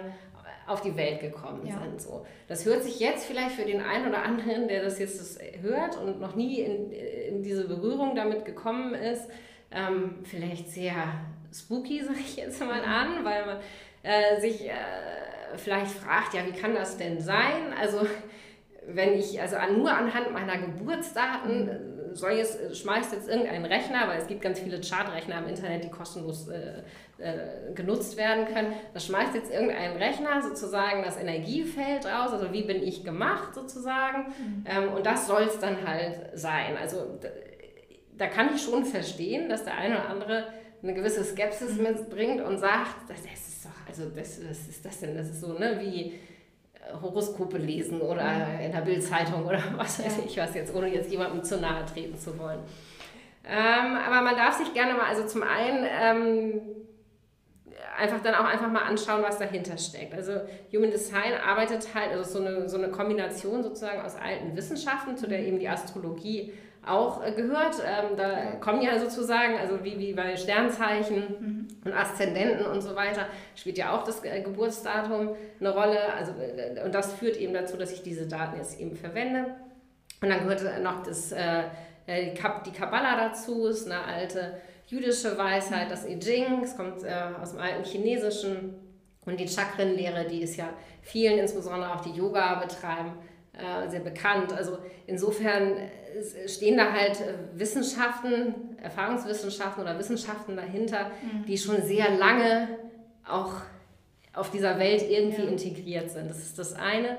[0.66, 1.78] auf die Welt gekommen ja.
[1.80, 2.00] sind.
[2.00, 2.24] So.
[2.48, 6.20] Das hört sich jetzt vielleicht für den einen oder anderen, der das jetzt hört und
[6.20, 9.28] noch nie in, in diese Berührung damit gekommen ist,
[9.72, 10.94] ähm, vielleicht sehr
[11.52, 13.58] spooky, sage ich jetzt mal an, weil man
[14.02, 14.72] äh, sich äh,
[15.56, 17.72] vielleicht fragt, ja, wie kann das denn sein?
[17.78, 18.06] Also
[18.86, 24.26] wenn ich, also nur anhand meiner Geburtsdaten soll jetzt, schmeißt jetzt irgendein Rechner, weil es
[24.26, 26.82] gibt ganz viele Chartrechner im Internet, die kostenlos äh,
[27.18, 28.74] äh, genutzt werden können.
[28.94, 34.28] Das schmeißt jetzt irgendein Rechner sozusagen das Energiefeld raus, also wie bin ich gemacht sozusagen.
[34.28, 34.64] Mhm.
[34.66, 36.76] Ähm, und das soll es dann halt sein.
[36.80, 37.18] Also
[38.16, 40.46] da kann ich schon verstehen, dass der eine oder andere
[40.82, 41.82] eine gewisse Skepsis mhm.
[41.84, 45.16] mitbringt und sagt, das ist doch, also das, was ist das denn?
[45.16, 46.18] Das ist so, ne, wie äh,
[47.00, 51.42] Horoskope lesen oder in der Bildzeitung oder was weiß ich was jetzt, ohne jetzt jemandem
[51.42, 52.60] zu nahe treten zu wollen.
[53.44, 56.60] Ähm, aber man darf sich gerne mal, also zum einen ähm,
[57.96, 60.14] einfach dann auch einfach mal anschauen, was dahinter steckt.
[60.14, 60.40] Also
[60.72, 65.28] Human Design arbeitet halt, also so eine, so eine Kombination sozusagen aus alten Wissenschaften, zu
[65.28, 66.52] der eben die Astrologie
[66.86, 67.76] auch äh, gehört.
[67.80, 68.50] Ähm, da ja.
[68.56, 71.68] kommen ja sozusagen, also wie, wie bei Sternzeichen mhm.
[71.84, 76.12] und Aszendenten und so weiter, spielt ja auch das äh, Geburtsdatum eine Rolle.
[76.14, 79.54] Also, äh, und das führt eben dazu, dass ich diese Daten jetzt eben verwende.
[80.20, 81.64] Und dann gehört noch das, äh,
[82.06, 87.52] die Kabbala dazu, ist eine alte jüdische Weisheit, das I Ching, es kommt äh, aus
[87.52, 88.74] dem alten Chinesischen.
[89.24, 90.68] Und die Chakrenlehre, die ist ja
[91.00, 93.12] vielen, insbesondere auch die Yoga betreiben,
[93.88, 94.52] sehr bekannt.
[94.52, 95.76] Also insofern
[96.46, 97.22] stehen da halt
[97.54, 101.44] Wissenschaften, Erfahrungswissenschaften oder Wissenschaften dahinter, mhm.
[101.46, 102.68] die schon sehr lange
[103.28, 103.52] auch
[104.34, 105.48] auf dieser Welt irgendwie ja.
[105.48, 106.30] integriert sind.
[106.30, 107.18] Das ist das eine.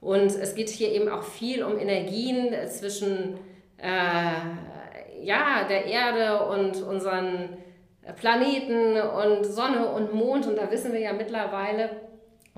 [0.00, 3.38] Und es geht hier eben auch viel um Energien zwischen
[3.78, 7.56] äh, ja, der Erde und unseren
[8.16, 10.46] Planeten und Sonne und Mond.
[10.46, 11.90] Und da wissen wir ja mittlerweile,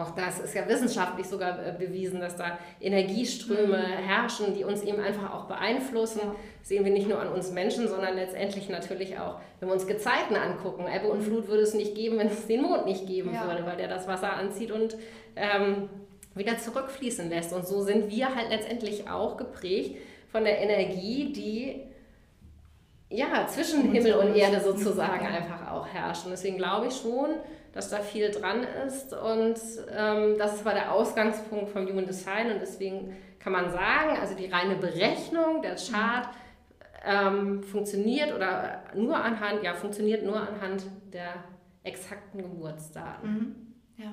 [0.03, 4.05] auch das ist ja wissenschaftlich sogar äh, bewiesen, dass da Energieströme mhm.
[4.05, 6.21] herrschen, die uns eben einfach auch beeinflussen.
[6.61, 9.87] Das sehen wir nicht nur an uns Menschen, sondern letztendlich natürlich auch, wenn wir uns
[9.87, 10.87] Gezeiten angucken.
[10.93, 11.25] Ebbe und mhm.
[11.25, 13.47] Flut würde es nicht geben, wenn es den Mond nicht geben ja.
[13.47, 14.97] würde, weil der das Wasser anzieht und
[15.37, 15.89] ähm,
[16.35, 17.53] wieder zurückfließen lässt.
[17.53, 19.97] Und so sind wir halt letztendlich auch geprägt
[20.31, 21.83] von der Energie, die
[23.13, 26.25] ja, zwischen Himmel und Erde sozusagen einfach auch herrscht.
[26.25, 27.31] Und deswegen glaube ich schon,
[27.73, 29.13] dass da viel dran ist.
[29.13, 29.57] Und
[29.91, 32.53] ähm, das aber der Ausgangspunkt vom Human Design.
[32.53, 36.29] Und deswegen kann man sagen, also die reine Berechnung der Chart
[37.05, 41.35] ähm, funktioniert oder nur anhand, ja, funktioniert nur anhand der
[41.83, 43.31] exakten Geburtsdaten.
[43.33, 43.57] Mhm.
[43.97, 44.13] Ja.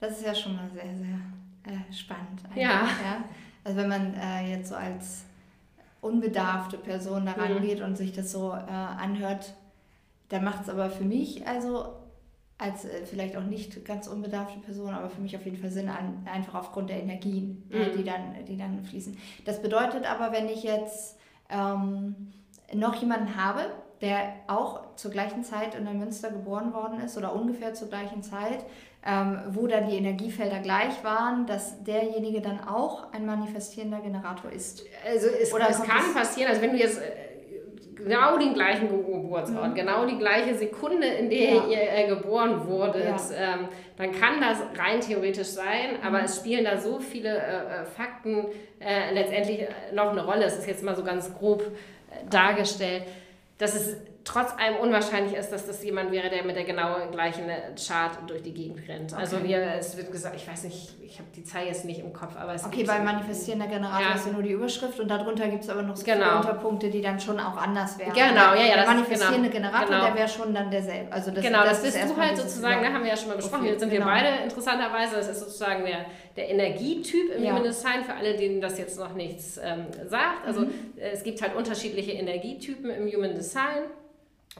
[0.00, 2.42] Das ist ja schon mal sehr, sehr äh, spannend.
[2.54, 2.88] Ja.
[3.02, 3.24] ja.
[3.62, 5.24] Also wenn man äh, jetzt so als
[6.02, 7.62] unbedarfte Person daran mhm.
[7.62, 9.54] geht und sich das so äh, anhört,
[10.28, 11.94] dann macht es aber für mich also
[12.58, 15.88] als äh, vielleicht auch nicht ganz unbedarfte Person, aber für mich auf jeden Fall Sinn
[15.88, 17.96] an, einfach aufgrund der Energien, äh, mhm.
[17.96, 19.16] die, dann, die dann fließen.
[19.44, 21.18] Das bedeutet aber, wenn ich jetzt
[21.50, 22.32] ähm,
[22.72, 23.66] noch jemanden habe,
[24.00, 28.22] der auch zur gleichen Zeit in der Münster geboren worden ist oder ungefähr zur gleichen
[28.22, 28.64] Zeit,
[29.06, 34.84] ähm, wo dann die Energiefelder gleich waren, dass derjenige dann auch ein manifestierender Generator ist.
[35.06, 37.33] Also es, oder es kann passieren, also wenn du jetzt äh,
[37.94, 39.74] genau den gleichen Geburtsort, mhm.
[39.74, 41.66] genau die gleiche Sekunde, in der ja.
[41.68, 43.54] ihr äh, geboren wurdet, ja.
[43.54, 46.24] ähm, dann kann das rein theoretisch sein, aber mhm.
[46.24, 48.46] es spielen da so viele äh, äh Fakten
[48.80, 50.44] äh, letztendlich äh, noch eine Rolle.
[50.44, 53.04] Es ist jetzt mal so ganz grob äh, dargestellt,
[53.58, 57.44] dass es trotz allem unwahrscheinlich ist, dass das jemand wäre, der mit der genau gleichen
[57.76, 59.12] Chart durch die Gegend rennt.
[59.12, 59.44] Also okay.
[59.44, 62.12] Also wir, es wird gesagt, ich weiß nicht, ich habe die Zahl jetzt nicht im
[62.12, 64.14] Kopf, aber es Okay, weil manifestierender Generator ja.
[64.14, 66.24] ist ja nur die Überschrift und darunter gibt es aber noch so genau.
[66.24, 68.14] viele Unterpunkte, die dann schon auch anders wären.
[68.14, 68.74] Genau, ja, ja.
[68.76, 70.06] Der manifestierende genau, Generator, genau.
[70.06, 71.12] der wäre schon dann derselbe.
[71.12, 73.36] Also das, genau, das, das bist du halt sozusagen, da haben wir ja schon mal
[73.36, 74.06] besprochen, jetzt sind genau.
[74.06, 76.06] wir beide interessanterweise, das ist sozusagen der,
[76.36, 77.50] der Energietyp im ja.
[77.50, 80.46] Human Design, für alle, denen das jetzt noch nichts ähm, sagt.
[80.46, 80.72] Also mhm.
[80.96, 83.82] es gibt halt unterschiedliche Energietypen im Human Design.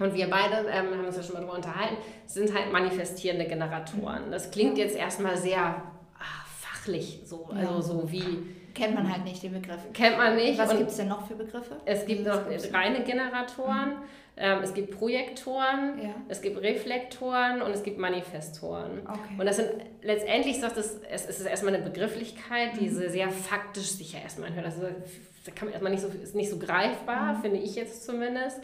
[0.01, 4.31] Und wir beide ähm, haben uns ja schon mal darüber unterhalten, sind halt manifestierende Generatoren.
[4.31, 5.83] Das klingt jetzt erstmal sehr
[6.19, 8.47] ach, fachlich so, also so wie.
[8.75, 9.79] Kennt man halt nicht den Begriff.
[9.93, 10.59] Kennt man nicht.
[10.59, 11.77] Was gibt es denn noch für Begriffe?
[11.85, 12.41] Es gibt noch
[12.73, 14.03] reine Generatoren, mhm.
[14.37, 16.15] ähm, es gibt Projektoren, ja.
[16.29, 19.03] es gibt Reflektoren und es gibt Manifestoren.
[19.05, 19.39] Okay.
[19.39, 19.71] Und das sind
[20.03, 23.09] letztendlich sagt es, es ist erstmal eine Begrifflichkeit, die mhm.
[23.11, 24.67] sehr faktisch sicher erstmal anhört.
[24.67, 27.43] Also, da kann man erstmal nicht so, ist nicht so greifbar, mhm.
[27.43, 28.61] finde ich jetzt zumindest.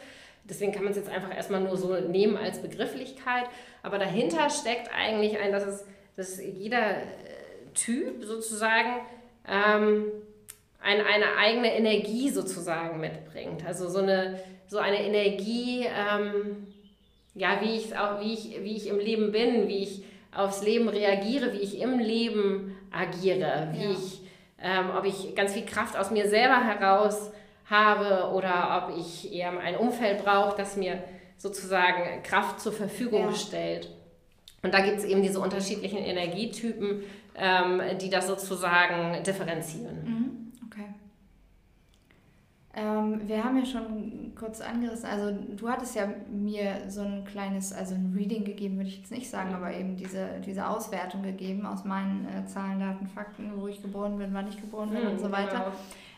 [0.51, 3.45] Deswegen kann man es jetzt einfach erstmal nur so nehmen als Begrifflichkeit.
[3.83, 5.87] Aber dahinter steckt eigentlich ein, dass, es,
[6.17, 7.05] dass jeder äh,
[7.75, 9.01] Typ sozusagen
[9.49, 10.07] ähm,
[10.83, 13.65] ein, eine eigene Energie sozusagen mitbringt.
[13.67, 16.67] Also so eine, so eine Energie, ähm,
[17.35, 20.89] ja, wie ich, auch, wie, ich, wie ich im Leben bin, wie ich aufs Leben
[20.89, 23.91] reagiere, wie ich im Leben agiere, wie ja.
[23.91, 24.21] ich,
[24.63, 27.31] ähm, ob ich ganz viel Kraft aus mir selber heraus
[27.71, 31.03] habe oder ob ich eher ein Umfeld brauche, das mir
[31.37, 33.33] sozusagen Kraft zur Verfügung ja.
[33.33, 33.89] stellt.
[34.63, 37.03] Und da gibt es eben diese unterschiedlichen Energietypen,
[37.35, 40.05] ähm, die das sozusagen differenzieren.
[40.05, 40.53] Mhm.
[40.67, 40.85] Okay.
[42.75, 47.73] Ähm, wir haben ja schon kurz angerissen, also du hattest ja mir so ein kleines,
[47.73, 51.65] also ein Reading gegeben, würde ich jetzt nicht sagen, aber eben diese, diese Auswertung gegeben
[51.65, 55.11] aus meinen äh, Zahlen, Daten, Fakten, wo ich geboren bin, wann ich geboren bin mhm,
[55.13, 55.59] und so weiter.
[55.59, 55.73] Genau.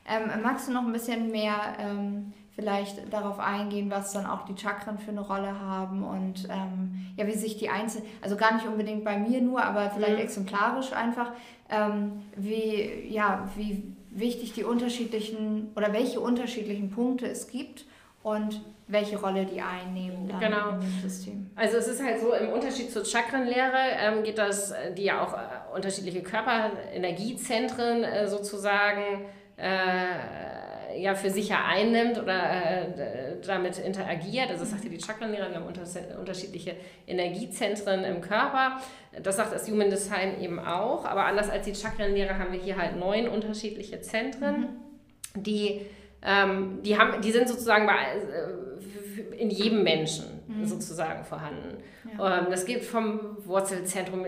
[0.06, 4.56] Ähm, magst du noch ein bisschen mehr ähm, vielleicht darauf eingehen, was dann auch die
[4.56, 8.66] Chakren für eine Rolle haben und ähm, ja, wie sich die einzelnen, also gar nicht
[8.66, 10.24] unbedingt bei mir nur, aber vielleicht mhm.
[10.24, 11.32] exemplarisch einfach,
[11.70, 17.86] ähm, wie, ja, wie wichtig die unterschiedlichen oder welche unterschiedlichen Punkte es gibt
[18.22, 20.70] und welche Rolle die einnehmen dann genau.
[20.70, 21.50] im System.
[21.56, 25.32] Also es ist halt so, im Unterschied zur Chakrenlehre ähm, geht das, die ja auch
[25.32, 29.24] äh, unterschiedliche Körperenergiezentren äh, sozusagen
[29.62, 34.51] äh, ja für sich ja einnimmt oder äh, damit interagiert.
[34.51, 35.83] Also das sagt ja die Chakrenlehre, wir haben unter,
[36.18, 38.81] unterschiedliche Energiezentren im Körper.
[39.22, 41.05] Das sagt das Human Design eben auch.
[41.05, 45.42] Aber anders als die Chakrenlehre haben wir hier halt neun unterschiedliche Zentren, mhm.
[45.42, 45.83] die,
[46.22, 50.66] ähm, die, haben, die sind sozusagen bei, äh, in jedem Menschen mhm.
[50.66, 51.79] sozusagen vorhanden.
[52.18, 52.40] Ja.
[52.40, 54.25] Ähm, das geht vom Wurzelzentrum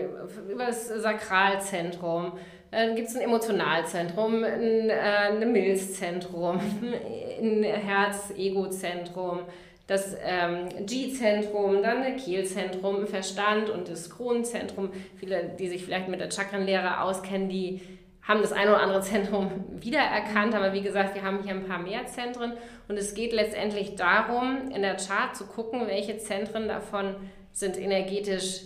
[0.49, 2.33] über das Sakralzentrum
[2.75, 6.59] dann gibt es ein Emotionalzentrum, ein, äh, Milzzentrum,
[7.41, 9.39] ein Herz-Ego-Zentrum,
[9.87, 14.89] das ähm, G-Zentrum, dann ein Kehlzentrum, Verstand und das Kronenzentrum.
[15.17, 17.81] Viele, die sich vielleicht mit der Chakrenlehre auskennen, die
[18.23, 21.79] haben das eine oder andere Zentrum wiedererkannt, aber wie gesagt, wir haben hier ein paar
[21.79, 22.53] mehr Zentren
[22.89, 27.15] und es geht letztendlich darum, in der Chart zu gucken, welche Zentren davon
[27.53, 28.63] sind energetisch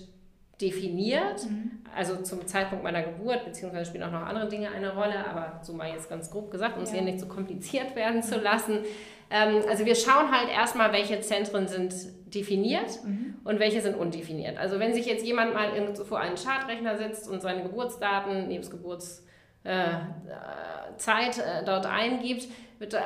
[0.61, 1.71] definiert, mhm.
[1.95, 5.73] also zum Zeitpunkt meiner Geburt, beziehungsweise spielen auch noch andere Dinge eine Rolle, aber so
[5.73, 6.95] mal jetzt ganz grob gesagt, um es ja.
[6.95, 8.79] hier nicht so kompliziert werden zu lassen.
[9.29, 11.93] Ähm, also wir schauen halt erstmal, welche Zentren sind
[12.33, 13.35] definiert mhm.
[13.43, 14.57] und welche sind undefiniert.
[14.57, 19.23] Also wenn sich jetzt jemand mal vor einen Chartrechner sitzt und seine Geburtsdaten, nebst Geburtszeit
[19.63, 19.91] äh,
[20.91, 22.47] äh, dort eingibt,
[22.79, 22.97] wird, äh,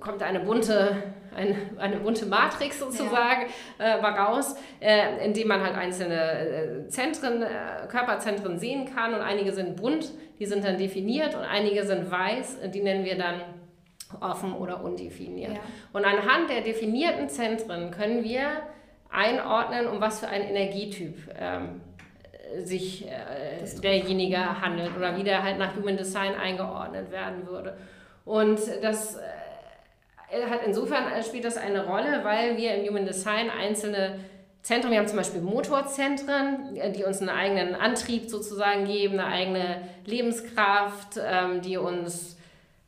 [0.00, 0.96] kommt eine bunte,
[1.34, 3.46] eine, eine bunte Matrix sozusagen
[3.78, 3.84] ja.
[3.84, 9.20] äh, raus, äh, in dem man halt einzelne äh, Zentren, äh, Körperzentren sehen kann und
[9.20, 13.42] einige sind bunt, die sind dann definiert und einige sind weiß, die nennen wir dann
[14.20, 15.52] offen oder undefiniert.
[15.52, 15.60] Ja.
[15.92, 18.62] Und anhand der definierten Zentren können wir
[19.10, 21.80] einordnen, um was für einen Energietyp ähm,
[22.64, 27.76] sich äh, derjenige handelt oder wie der halt nach Human Design eingeordnet werden würde.
[28.24, 33.50] Und das äh, hat insofern äh, spielt das eine Rolle, weil wir im Human Design
[33.50, 34.20] einzelne
[34.62, 39.26] Zentren, wir haben zum Beispiel Motorzentren, äh, die uns einen eigenen Antrieb sozusagen geben, eine
[39.26, 42.36] eigene Lebenskraft, ähm, die uns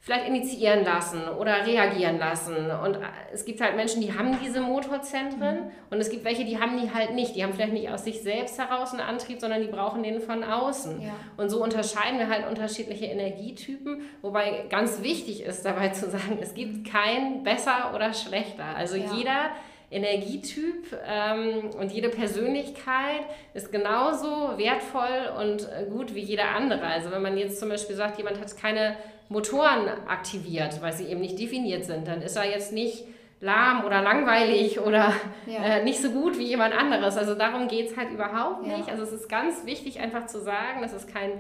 [0.05, 2.71] vielleicht initiieren lassen oder reagieren lassen.
[2.71, 2.99] Und
[3.33, 5.71] es gibt halt Menschen, die haben diese Motorzentren mhm.
[5.89, 7.35] und es gibt welche, die haben die halt nicht.
[7.35, 10.45] Die haben vielleicht nicht aus sich selbst heraus einen Antrieb, sondern die brauchen den von
[10.45, 11.01] außen.
[11.01, 11.15] Ja.
[11.39, 16.53] Und so unterscheiden wir halt unterschiedliche Energietypen, wobei ganz wichtig ist dabei zu sagen, es
[16.53, 18.77] gibt kein besser oder schlechter.
[18.77, 19.11] Also ja.
[19.17, 19.51] jeder
[19.91, 23.23] Energietyp ähm, und jede Persönlichkeit
[23.55, 26.85] ist genauso wertvoll und gut wie jeder andere.
[26.85, 28.97] Also wenn man jetzt zum Beispiel sagt, jemand hat keine
[29.29, 32.07] Motoren aktiviert, weil sie eben nicht definiert sind.
[32.07, 33.05] Dann ist er jetzt nicht
[33.41, 35.13] lahm oder langweilig oder
[35.47, 35.65] ja.
[35.65, 37.17] äh, nicht so gut wie jemand anderes.
[37.17, 38.87] Also darum geht es halt überhaupt nicht.
[38.87, 38.93] Ja.
[38.93, 41.33] Also es ist ganz wichtig einfach zu sagen, dass es kein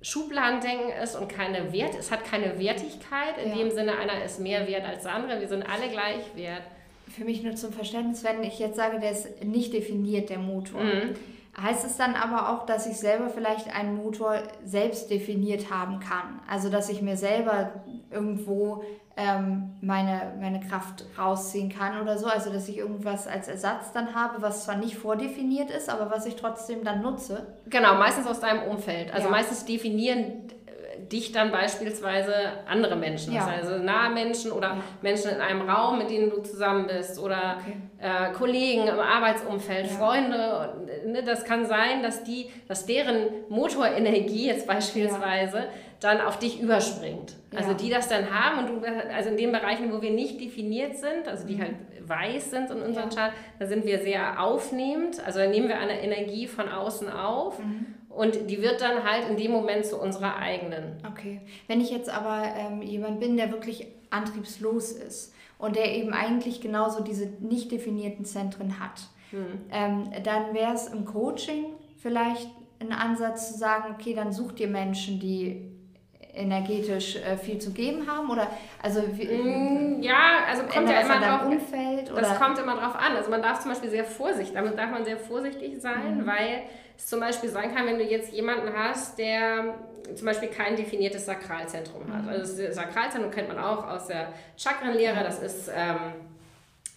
[0.00, 3.56] Schubladendenken ist und keine Wert, es hat keine Wertigkeit, in ja.
[3.56, 6.62] dem Sinne, einer ist mehr wert als der andere, wir sind alle gleich wert.
[7.08, 10.82] Für mich nur zum Verständnis, wenn ich jetzt sage, der ist nicht definiert, der Motor.
[10.82, 11.16] Mhm
[11.60, 16.40] Heißt es dann aber auch, dass ich selber vielleicht einen Motor selbst definiert haben kann?
[16.48, 17.72] Also dass ich mir selber
[18.10, 18.84] irgendwo
[19.16, 22.26] ähm, meine, meine Kraft rausziehen kann oder so?
[22.26, 26.26] Also dass ich irgendwas als Ersatz dann habe, was zwar nicht vordefiniert ist, aber was
[26.26, 27.46] ich trotzdem dann nutze?
[27.66, 29.12] Genau, meistens aus deinem Umfeld.
[29.12, 29.30] Also ja.
[29.30, 30.44] meistens definieren
[31.12, 32.34] dich dann beispielsweise
[32.68, 33.46] andere Menschen, ja.
[33.46, 34.80] also nahe Menschen oder ja.
[35.02, 37.76] Menschen in einem Raum, mit denen du zusammen bist oder okay.
[38.00, 39.92] äh, Kollegen im Arbeitsumfeld, ja.
[39.92, 40.86] Freunde.
[41.06, 45.64] Ne, das kann sein, dass die, dass deren Motorenergie jetzt beispielsweise
[46.00, 47.34] dann auf dich überspringt.
[47.56, 50.96] Also die das dann haben und du, also in den Bereichen, wo wir nicht definiert
[50.96, 51.62] sind, also die mhm.
[51.62, 55.24] halt weiß sind in unserem Chart, da sind wir sehr aufnehmend.
[55.26, 57.58] Also da nehmen wir eine Energie von außen auf.
[57.58, 60.96] Mhm und die wird dann halt in dem Moment zu unserer eigenen.
[61.08, 61.40] Okay.
[61.68, 66.60] Wenn ich jetzt aber ähm, jemand bin, der wirklich antriebslos ist und der eben eigentlich
[66.60, 69.46] genauso diese nicht definierten Zentren hat, hm.
[69.70, 71.66] ähm, dann wäre es im Coaching
[71.96, 72.50] vielleicht
[72.80, 75.70] ein Ansatz zu sagen, okay, dann such dir Menschen, die
[76.34, 78.30] energetisch äh, viel zu geben haben?
[78.30, 78.48] Oder
[78.82, 82.20] also mm, ja, also kommt ja immer drauf, Umfeld, oder?
[82.20, 83.16] Das kommt immer drauf an.
[83.16, 86.26] Also man darf zum Beispiel sehr vorsichtig, damit darf man sehr vorsichtig sein, mhm.
[86.26, 86.62] weil
[86.96, 89.74] es zum Beispiel sein kann, wenn du jetzt jemanden hast, der
[90.14, 92.22] zum Beispiel kein definiertes Sakralzentrum hat.
[92.22, 92.28] Mhm.
[92.28, 95.22] Also das Sakralzentrum kennt man auch aus der Chakrenlehre.
[95.22, 95.98] Das ist ähm,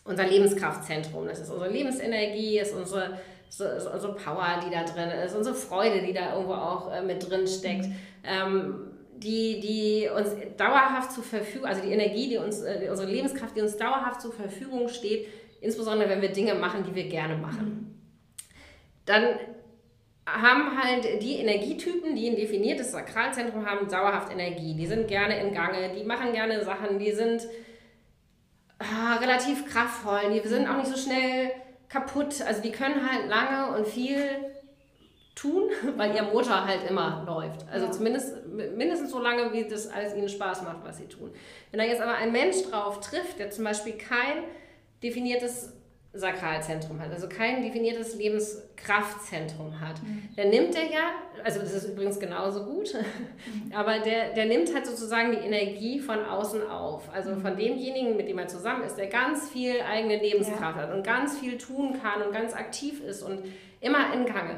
[0.05, 1.27] unser Lebenskraftzentrum.
[1.27, 3.19] Das ist unsere Lebensenergie, ist unsere
[3.49, 7.01] so, so, so, Power, die da drin ist, unsere Freude, die da irgendwo auch äh,
[7.01, 7.85] mit drin steckt.
[7.85, 7.95] Mhm.
[8.23, 8.90] Ähm,
[9.23, 13.61] die, die uns dauerhaft zur Verfügung, also die Energie, die uns, äh, unsere Lebenskraft, die
[13.61, 15.27] uns dauerhaft zur Verfügung steht,
[15.61, 17.99] insbesondere wenn wir Dinge machen, die wir gerne machen.
[19.05, 19.35] Dann
[20.25, 24.75] haben halt die Energietypen, die ein definiertes Sakralzentrum haben, dauerhaft Energie.
[24.75, 27.47] Die sind gerne in Gange, die machen gerne Sachen, die sind
[28.79, 31.51] ah, relativ kraftvoll, die sind auch nicht so schnell
[31.89, 32.41] kaputt.
[32.41, 34.50] Also die können halt lange und viel
[35.35, 37.65] tun, weil ihr Motor halt immer läuft.
[37.71, 37.91] Also ja.
[37.91, 41.31] zumindest mindestens so lange, wie das alles ihnen Spaß macht, was sie tun.
[41.71, 44.43] Wenn da jetzt aber ein Mensch drauf trifft, der zum Beispiel kein
[45.03, 45.73] definiertes
[46.13, 50.27] Sakralzentrum hat, also kein definiertes Lebenskraftzentrum hat, mhm.
[50.35, 51.11] dann nimmt er ja,
[51.41, 53.71] also das ist übrigens genauso gut, mhm.
[53.73, 57.09] aber der, der nimmt halt sozusagen die Energie von außen auf.
[57.13, 60.83] Also von demjenigen, mit dem er zusammen ist, der ganz viel eigene Lebenskraft ja.
[60.83, 63.45] hat und ganz viel tun kann und ganz aktiv ist und
[63.79, 64.57] immer in Gange.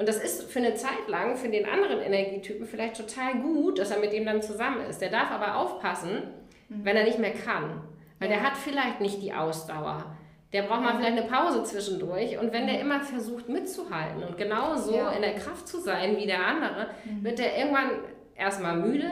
[0.00, 3.90] Und das ist für eine Zeit lang für den anderen Energietypen vielleicht total gut, dass
[3.90, 5.00] er mit dem dann zusammen ist.
[5.00, 6.22] Der darf aber aufpassen,
[6.68, 6.84] mhm.
[6.84, 7.82] wenn er nicht mehr kann.
[8.18, 8.36] Weil ja.
[8.36, 10.16] der hat vielleicht nicht die Ausdauer
[10.52, 12.38] der braucht mal vielleicht eine Pause zwischendurch.
[12.38, 15.10] Und wenn der immer versucht mitzuhalten und genauso ja.
[15.10, 17.24] in der Kraft zu sein wie der andere, mhm.
[17.24, 17.90] wird der irgendwann
[18.34, 19.10] erstmal müde,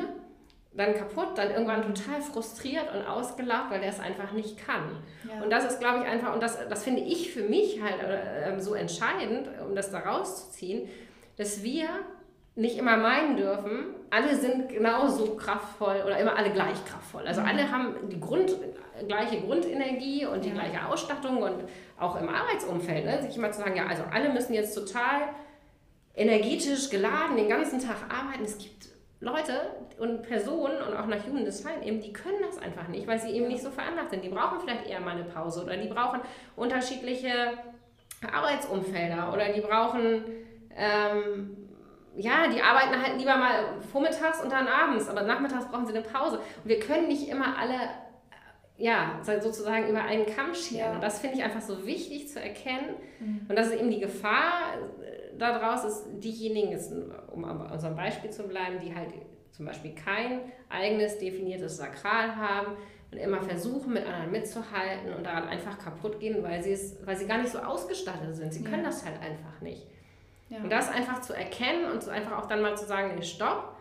[0.78, 4.96] dann kaputt, dann irgendwann total frustriert und ausgelaugt, weil der es einfach nicht kann.
[5.28, 5.42] Ja.
[5.42, 8.60] Und das ist, glaube ich, einfach, und das, das finde ich für mich halt äh,
[8.60, 10.88] so entscheidend, um das da rauszuziehen,
[11.36, 11.88] dass wir
[12.54, 17.26] nicht immer meinen dürfen, alle sind genauso kraftvoll oder immer alle gleich kraftvoll.
[17.26, 17.46] Also mhm.
[17.46, 18.56] alle haben die Grund,
[19.06, 20.54] gleiche Grundenergie und die ja.
[20.54, 21.64] gleiche Ausstattung und
[21.98, 25.28] auch im Arbeitsumfeld, ne, sich immer zu sagen, ja, also alle müssen jetzt total
[26.14, 28.44] energetisch geladen den ganzen Tag arbeiten.
[28.44, 28.88] Es gibt
[29.20, 33.18] Leute und Personen und auch nach Human Design eben, die können das einfach nicht, weil
[33.18, 34.22] sie eben nicht so veranlagt sind.
[34.22, 36.20] Die brauchen vielleicht eher mal eine Pause oder die brauchen
[36.54, 37.58] unterschiedliche
[38.32, 40.24] Arbeitsumfelder oder die brauchen
[40.76, 41.56] ähm,
[42.18, 46.02] ja, die arbeiten halt lieber mal vormittags und dann abends, aber nachmittags brauchen sie eine
[46.02, 46.38] Pause.
[46.38, 50.90] Und wir können nicht immer alle, äh, ja, sozusagen über einen Kamm scheren.
[50.90, 50.94] Ja.
[50.94, 52.96] Und das finde ich einfach so wichtig zu erkennen.
[53.20, 53.46] Mhm.
[53.48, 56.92] Und das ist eben die Gefahr äh, daraus, ist diejenigen, ist,
[57.32, 59.12] um bei unserem Beispiel zu bleiben, die halt
[59.52, 62.76] zum Beispiel kein eigenes definiertes Sakral haben
[63.10, 67.16] und immer versuchen, mit anderen mitzuhalten und daran einfach kaputt gehen, weil sie, es, weil
[67.16, 68.52] sie gar nicht so ausgestattet sind.
[68.52, 69.86] Sie können das halt einfach nicht.
[70.48, 70.58] Ja.
[70.58, 73.76] Und das einfach zu erkennen und so einfach auch dann mal zu sagen, nee, stopp,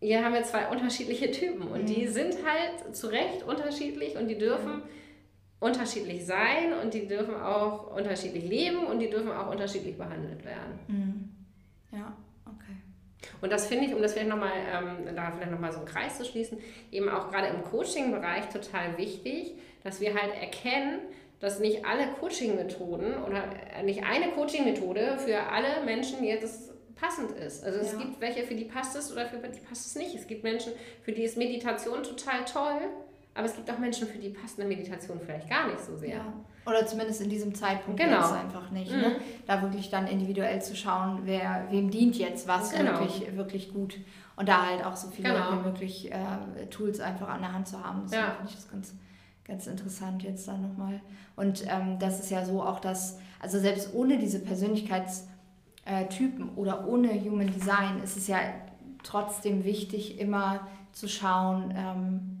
[0.00, 1.86] hier haben wir zwei unterschiedliche Typen und mhm.
[1.86, 4.82] die sind halt zu Recht unterschiedlich und die dürfen mhm.
[5.60, 10.78] Unterschiedlich sein und die dürfen auch unterschiedlich leben und die dürfen auch unterschiedlich behandelt werden.
[10.88, 11.96] Mhm.
[11.96, 12.76] Ja, okay.
[13.42, 16.16] Und das finde ich, um das vielleicht nochmal, ähm, da vielleicht nochmal so einen Kreis
[16.16, 16.58] zu schließen,
[16.90, 19.54] eben auch gerade im Coaching-Bereich total wichtig,
[19.84, 21.00] dass wir halt erkennen,
[21.40, 23.44] dass nicht alle Coaching-Methoden oder
[23.84, 27.64] nicht eine Coaching-Methode für alle Menschen jetzt passend ist.
[27.64, 27.98] Also es ja.
[27.98, 30.14] gibt welche, für die passt es oder für die passt es nicht.
[30.14, 32.80] Es gibt Menschen, für die ist Meditation total toll,
[33.40, 36.16] aber es gibt auch Menschen, für die passt eine Meditation vielleicht gar nicht so sehr.
[36.16, 36.32] Ja.
[36.66, 38.18] Oder zumindest in diesem Zeitpunkt genau.
[38.18, 38.90] jetzt einfach nicht.
[38.90, 38.98] Ne?
[38.98, 39.02] Mhm.
[39.02, 39.16] Ne?
[39.46, 43.00] Da wirklich dann individuell zu schauen, wer, wem dient jetzt was genau.
[43.00, 43.96] wirklich, wirklich gut.
[44.36, 45.52] Und da halt auch so viele genau.
[45.52, 48.02] wie möglich äh, Tools einfach an der Hand zu haben.
[48.02, 48.32] Das ja.
[48.32, 48.94] finde ich das ganz
[49.50, 51.00] ganz interessant jetzt dann nochmal.
[51.36, 57.08] Und ähm, das ist ja so auch, dass, also selbst ohne diese Persönlichkeitstypen oder ohne
[57.20, 58.38] Human Design ist es ja
[59.02, 62.39] trotzdem wichtig, immer zu schauen, ähm,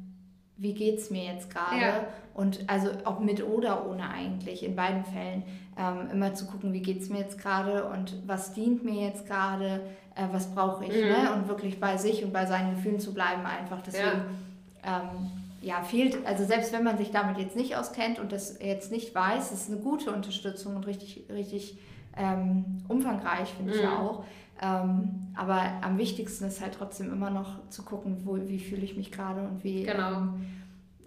[0.60, 1.80] wie geht es mir jetzt gerade?
[1.80, 2.06] Ja.
[2.34, 5.42] Und also auch mit oder ohne eigentlich, in beiden Fällen,
[5.78, 9.26] ähm, immer zu gucken, wie geht es mir jetzt gerade und was dient mir jetzt
[9.26, 9.80] gerade,
[10.14, 11.08] äh, was brauche ich, mhm.
[11.08, 11.32] ne?
[11.34, 13.80] Und wirklich bei sich und bei seinen Gefühlen zu bleiben einfach.
[13.80, 14.22] Deswegen
[14.84, 15.00] ja.
[15.00, 15.30] ähm,
[15.62, 19.14] ja, fehlt, also selbst wenn man sich damit jetzt nicht auskennt und das jetzt nicht
[19.14, 21.78] weiß, ist eine gute Unterstützung und richtig, richtig
[22.16, 23.78] ähm, umfangreich, finde mhm.
[23.78, 24.24] ich ja auch.
[24.62, 28.96] Ähm, aber am wichtigsten ist halt trotzdem immer noch zu gucken, wo, wie fühle ich
[28.96, 30.12] mich gerade und wie, genau.
[30.12, 30.46] ähm,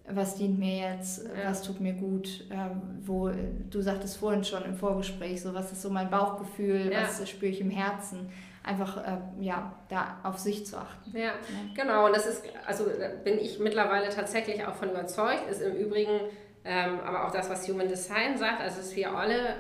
[0.10, 1.50] was dient mir jetzt, ja.
[1.50, 3.30] was tut mir gut, ähm, wo,
[3.70, 7.04] du sagtest vorhin schon im Vorgespräch, so was ist so mein Bauchgefühl, ja.
[7.04, 8.30] was spüre ich im Herzen
[8.64, 11.16] einfach äh, ja, da auf sich zu achten.
[11.16, 11.34] Ja, ja,
[11.76, 12.08] genau.
[12.08, 12.86] Und das ist, also
[13.24, 16.20] bin ich mittlerweile tatsächlich auch von überzeugt, ist im Übrigen
[16.66, 19.56] ähm, aber auch das, was Human Design sagt, also dass wir alle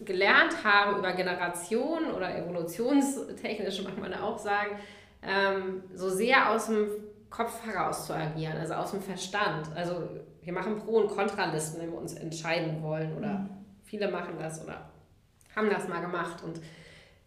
[0.00, 4.76] gelernt haben über Generationen oder evolutionstechnisch, mag man auch sagen,
[5.22, 6.88] ähm, so sehr aus dem
[7.30, 9.68] Kopf heraus zu agieren, also aus dem Verstand.
[9.74, 10.08] Also
[10.42, 13.48] wir machen Pro- und Kontralisten, wenn wir uns entscheiden wollen oder mhm.
[13.84, 14.90] viele machen das oder
[15.54, 16.60] haben das mal gemacht und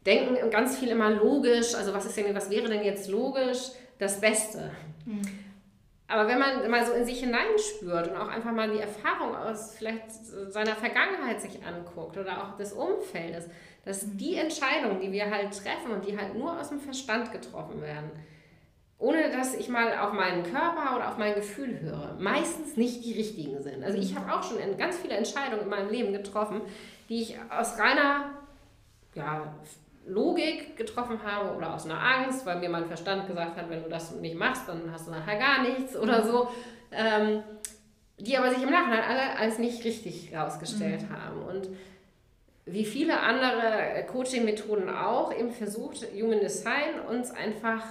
[0.06, 4.22] denken ganz viel immer logisch, also was ist denn, was wäre denn jetzt logisch das
[4.22, 4.72] Beste?
[5.06, 5.22] Mhm.
[6.10, 9.76] Aber wenn man mal so in sich hineinspürt und auch einfach mal die Erfahrung aus
[9.76, 13.48] vielleicht seiner Vergangenheit sich anguckt oder auch des Umfeldes,
[13.86, 14.18] dass mhm.
[14.18, 18.10] die Entscheidungen, die wir halt treffen und die halt nur aus dem Verstand getroffen werden,
[18.98, 23.14] ohne dass ich mal auf meinen Körper oder auf mein Gefühl höre, meistens nicht die
[23.14, 23.84] richtigen sind.
[23.84, 26.62] Also ich habe auch schon ganz viele Entscheidungen in meinem Leben getroffen,
[27.08, 28.32] die ich aus reiner
[29.16, 29.54] ja,
[30.10, 33.90] Logik getroffen habe oder aus einer Angst, weil mir mein Verstand gesagt hat, wenn du
[33.90, 36.50] das nicht machst, dann hast du nachher gar nichts oder so.
[36.92, 37.44] Ähm,
[38.20, 41.14] die aber sich im Nachhinein alle als nicht richtig herausgestellt mhm.
[41.14, 41.42] haben.
[41.44, 41.70] Und
[42.66, 47.84] wie viele andere Coaching-Methoden auch, eben versucht Human Design uns einfach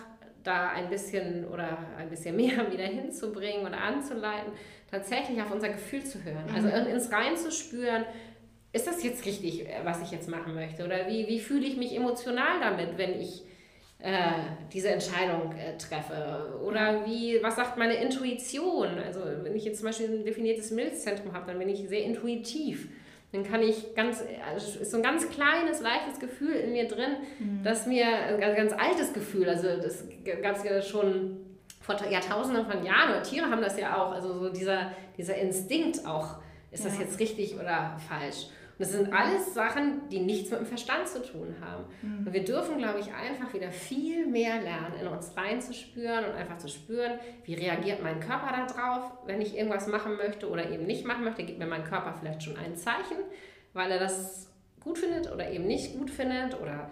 [0.44, 4.52] da ein bisschen oder ein bisschen mehr wieder hinzubringen oder anzuleiten,
[4.90, 6.44] tatsächlich auf unser Gefühl zu hören.
[6.54, 6.94] Also mhm.
[6.94, 8.04] ins Rein zu spüren,
[8.78, 10.84] ist das jetzt richtig, äh, was ich jetzt machen möchte?
[10.84, 13.42] Oder wie, wie fühle ich mich emotional damit, wenn ich
[13.98, 14.12] äh,
[14.72, 16.60] diese Entscheidung äh, treffe?
[16.64, 18.98] Oder wie, was sagt meine Intuition?
[19.04, 22.88] Also wenn ich jetzt zum Beispiel ein definiertes Milzzentrum habe, dann bin ich sehr intuitiv.
[23.32, 27.16] Dann kann ich ganz, also ist so ein ganz kleines, leichtes Gefühl in mir drin,
[27.38, 27.62] mhm.
[27.62, 30.04] das mir, ein ganz, ganz altes Gefühl, also das
[30.42, 31.36] gab es ja schon
[31.82, 36.06] vor Jahrtausenden von Jahren, oder Tiere haben das ja auch, also so dieser, dieser Instinkt
[36.06, 36.36] auch,
[36.70, 36.90] ist ja.
[36.90, 38.46] das jetzt richtig oder falsch?
[38.78, 41.84] Und das sind alles Sachen, die nichts mit dem Verstand zu tun haben.
[42.00, 42.26] Mhm.
[42.26, 46.58] Und wir dürfen, glaube ich, einfach wieder viel mehr lernen, in uns reinzuspüren und einfach
[46.58, 51.04] zu spüren, wie reagiert mein Körper darauf, wenn ich irgendwas machen möchte oder eben nicht
[51.04, 53.18] machen möchte, gibt mir mein Körper vielleicht schon ein Zeichen,
[53.72, 56.90] weil er das gut findet oder eben nicht gut findet oder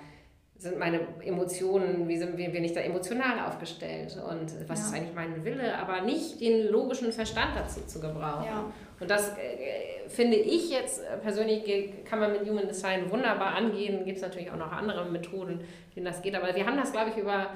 [0.59, 4.87] sind meine Emotionen, wie, sind, wie bin ich da emotional aufgestellt und was ja.
[4.87, 8.47] ist eigentlich mein Wille, aber nicht den logischen Verstand dazu zu gebrauchen.
[8.47, 8.65] Ja.
[8.99, 11.65] Und das äh, finde ich jetzt persönlich,
[12.05, 14.05] kann man mit Human Design wunderbar angehen.
[14.05, 15.61] Gibt es natürlich auch noch andere Methoden,
[15.95, 16.35] wie das geht.
[16.35, 17.51] Aber wir haben das, glaube ich, über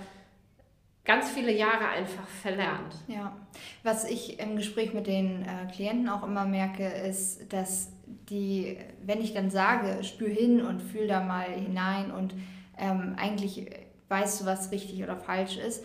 [1.04, 2.94] ganz viele Jahre einfach verlernt.
[3.08, 3.36] Ja,
[3.82, 7.92] was ich im Gespräch mit den äh, Klienten auch immer merke, ist, dass
[8.28, 12.34] die, wenn ich dann sage, spür hin und fühl da mal hinein und
[12.80, 13.70] ähm, eigentlich
[14.08, 15.84] weißt du, was richtig oder falsch ist,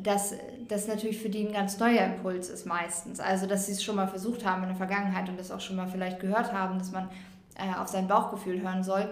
[0.00, 0.34] dass
[0.68, 3.18] das natürlich für die ein ganz neuer Impuls ist meistens.
[3.18, 5.76] Also, dass sie es schon mal versucht haben in der Vergangenheit und das auch schon
[5.76, 7.08] mal vielleicht gehört haben, dass man
[7.56, 9.08] äh, auf sein Bauchgefühl hören soll.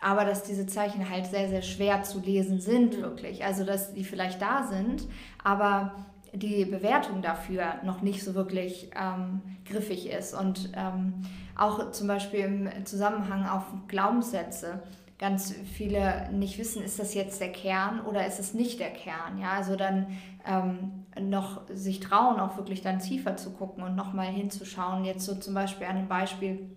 [0.00, 3.44] Aber dass diese Zeichen halt sehr, sehr schwer zu lesen sind, wirklich.
[3.44, 5.06] Also, dass die vielleicht da sind,
[5.42, 5.92] aber
[6.32, 10.34] die Bewertung dafür noch nicht so wirklich ähm, griffig ist.
[10.34, 11.14] Und ähm,
[11.56, 14.82] auch zum Beispiel im Zusammenhang auf Glaubenssätze
[15.18, 19.38] ganz viele nicht wissen, ist das jetzt der Kern oder ist es nicht der Kern.
[19.38, 20.06] Ja, also dann
[20.44, 25.04] ähm, noch sich trauen, auch wirklich dann tiefer zu gucken und nochmal hinzuschauen.
[25.04, 26.68] Jetzt so zum Beispiel an einem Beispiel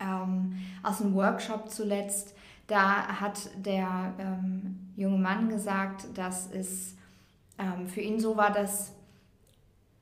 [0.00, 2.34] ähm, aus einem Workshop zuletzt.
[2.66, 6.96] Da hat der ähm, junge Mann gesagt, dass es
[7.58, 8.92] ähm, für ihn so war, dass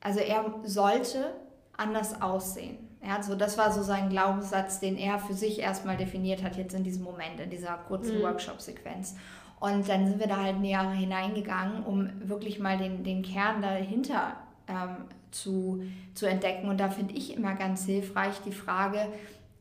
[0.01, 1.33] also er sollte
[1.75, 2.77] anders aussehen.
[3.05, 6.73] Ja, so, das war so sein Glaubenssatz, den er für sich erstmal definiert hat, jetzt
[6.73, 8.23] in diesem Moment, in dieser kurzen mhm.
[8.23, 9.15] Workshop-Sequenz.
[9.59, 14.35] Und dann sind wir da halt näher hineingegangen, um wirklich mal den, den Kern dahinter
[14.67, 15.83] ähm, zu,
[16.13, 16.67] zu entdecken.
[16.67, 19.07] Und da finde ich immer ganz hilfreich die Frage,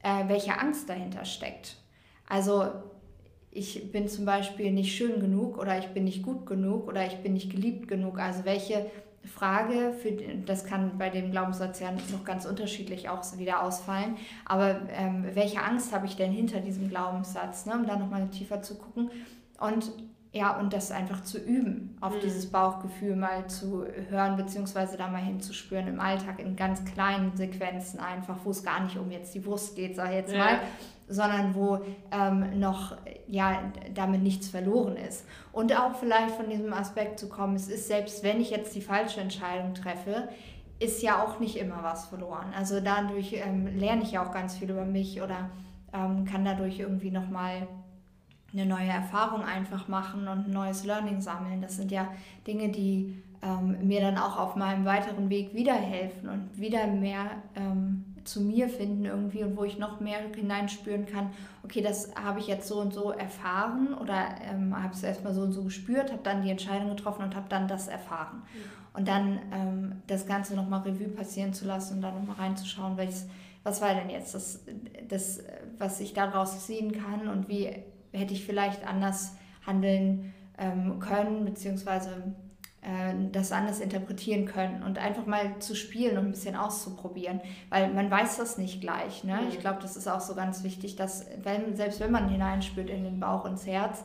[0.02, 1.76] äh, welche Angst dahinter steckt.
[2.28, 2.66] Also
[3.50, 7.18] ich bin zum Beispiel nicht schön genug oder ich bin nicht gut genug oder ich
[7.18, 8.18] bin nicht geliebt genug.
[8.18, 8.90] Also welche
[9.26, 14.82] Frage, für, das kann bei dem Glaubenssatz ja noch ganz unterschiedlich auch wieder ausfallen, aber
[14.90, 18.76] ähm, welche Angst habe ich denn hinter diesem Glaubenssatz, ne, um da nochmal tiefer zu
[18.76, 19.10] gucken?
[19.58, 19.92] Und
[20.34, 22.20] ja, und das einfach zu üben, auf mhm.
[22.24, 28.00] dieses Bauchgefühl mal zu hören, beziehungsweise da mal hinzuspüren im Alltag in ganz kleinen Sequenzen
[28.00, 30.38] einfach, wo es gar nicht um jetzt die Brust geht, sag ich jetzt ja.
[30.38, 30.58] mal,
[31.08, 31.78] sondern wo
[32.10, 32.96] ähm, noch
[33.28, 33.62] ja
[33.94, 35.24] damit nichts verloren ist.
[35.52, 38.82] Und auch vielleicht von diesem Aspekt zu kommen, es ist selbst wenn ich jetzt die
[38.82, 40.28] falsche Entscheidung treffe,
[40.80, 42.52] ist ja auch nicht immer was verloren.
[42.58, 45.50] Also dadurch ähm, lerne ich ja auch ganz viel über mich oder
[45.92, 47.68] ähm, kann dadurch irgendwie nochmal
[48.54, 51.60] eine neue Erfahrung einfach machen und ein neues Learning sammeln.
[51.60, 52.08] Das sind ja
[52.46, 57.30] Dinge, die ähm, mir dann auch auf meinem weiteren Weg wieder helfen und wieder mehr
[57.54, 61.30] ähm, zu mir finden irgendwie und wo ich noch mehr hineinspüren kann,
[61.62, 65.42] okay, das habe ich jetzt so und so erfahren oder ähm, habe es erstmal so
[65.42, 68.38] und so gespürt, habe dann die Entscheidung getroffen und habe dann das erfahren.
[68.38, 68.98] Mhm.
[68.98, 73.26] Und dann ähm, das Ganze nochmal Revue passieren zu lassen und dann nochmal reinzuschauen, welches,
[73.62, 74.64] was war denn jetzt das,
[75.08, 75.40] das,
[75.78, 77.74] was ich daraus ziehen kann und wie
[78.14, 79.36] hätte ich vielleicht anders
[79.66, 82.34] handeln ähm, können, beziehungsweise
[82.82, 87.40] äh, das anders interpretieren können und einfach mal zu spielen und ein bisschen auszuprobieren,
[87.70, 89.24] weil man weiß das nicht gleich.
[89.24, 89.40] Ne?
[89.40, 89.48] Mhm.
[89.48, 93.04] Ich glaube, das ist auch so ganz wichtig, dass wenn, selbst wenn man hineinspürt in
[93.04, 94.04] den Bauch ins Herz,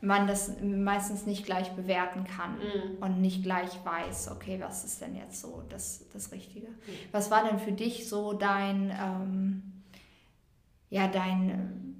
[0.00, 3.02] man das meistens nicht gleich bewerten kann mhm.
[3.02, 6.68] und nicht gleich weiß, okay, was ist denn jetzt so das, das Richtige.
[6.68, 6.74] Mhm.
[7.10, 9.82] Was war denn für dich so dein, ähm,
[10.88, 11.97] ja, dein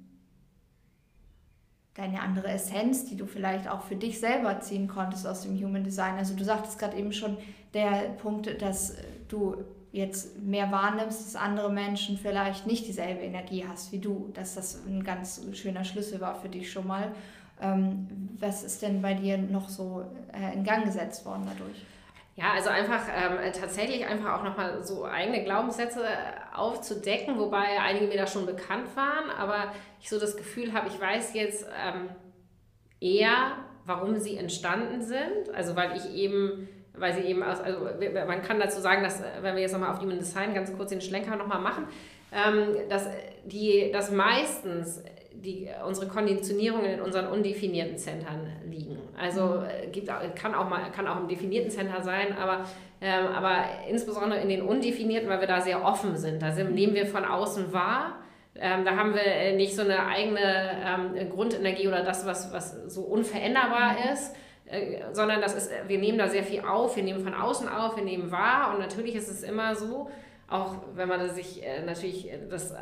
[1.95, 5.83] deine andere Essenz, die du vielleicht auch für dich selber ziehen konntest aus dem Human
[5.83, 6.15] Design.
[6.15, 7.37] Also du sagtest gerade eben schon
[7.73, 8.95] der Punkt, dass
[9.27, 9.57] du
[9.91, 14.85] jetzt mehr wahrnimmst, dass andere Menschen vielleicht nicht dieselbe Energie hast wie du, dass das
[14.85, 17.11] ein ganz schöner Schlüssel war für dich schon mal.
[17.61, 18.07] Ähm,
[18.39, 21.85] was ist denn bei dir noch so äh, in Gang gesetzt worden dadurch?
[22.39, 26.05] Ja, also einfach ähm, tatsächlich einfach auch nochmal so eigene Glaubenssätze
[26.55, 31.01] aufzudecken, wobei einige mir da schon bekannt waren, aber ich so das Gefühl habe, ich
[31.01, 32.09] weiß jetzt ähm,
[33.01, 35.53] eher, warum sie entstanden sind.
[35.53, 37.81] Also weil ich eben, weil sie eben aus, also
[38.25, 41.01] man kann dazu sagen, dass, wenn wir jetzt nochmal auf Human Design ganz kurz den
[41.01, 41.87] Schlenker nochmal machen,
[42.31, 43.09] ähm, dass
[43.43, 45.03] die, dass meistens
[45.33, 48.97] die, unsere Konditionierungen in unseren undefinierten Zentren liegen.
[49.17, 49.63] Also mhm.
[49.65, 52.65] äh, gibt, kann, auch mal, kann auch im definierten Center sein, aber,
[53.01, 56.41] ähm, aber insbesondere in den undefinierten, weil wir da sehr offen sind.
[56.41, 58.17] Da sind, nehmen wir von außen wahr.
[58.55, 62.93] Ähm, da haben wir äh, nicht so eine eigene ähm, Grundenergie oder das, was, was
[62.93, 64.13] so unveränderbar mhm.
[64.13, 67.69] ist, äh, sondern das ist, wir nehmen da sehr viel auf, wir nehmen von außen
[67.69, 70.09] auf, wir nehmen wahr und natürlich ist es immer so,
[70.49, 72.73] auch wenn man sich äh, natürlich das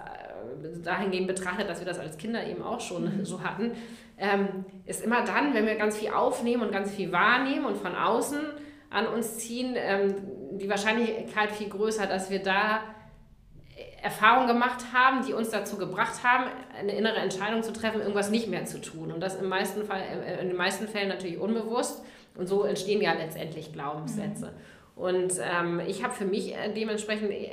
[0.83, 3.25] dahingehend betrachtet, dass wir das als Kinder eben auch schon mhm.
[3.25, 3.71] so hatten,
[4.17, 7.95] ähm, ist immer dann, wenn wir ganz viel aufnehmen und ganz viel wahrnehmen und von
[7.95, 8.39] außen
[8.89, 10.15] an uns ziehen, ähm,
[10.53, 12.81] die Wahrscheinlichkeit viel größer, dass wir da
[14.01, 16.45] Erfahrungen gemacht haben, die uns dazu gebracht haben,
[16.79, 19.11] eine innere Entscheidung zu treffen, irgendwas nicht mehr zu tun.
[19.11, 22.03] Und das im meisten Fall, äh, in den meisten Fällen natürlich unbewusst.
[22.35, 24.47] Und so entstehen ja letztendlich Glaubenssätze.
[24.47, 24.76] Mhm.
[24.97, 27.51] Und ähm, ich habe für mich äh, dementsprechend äh,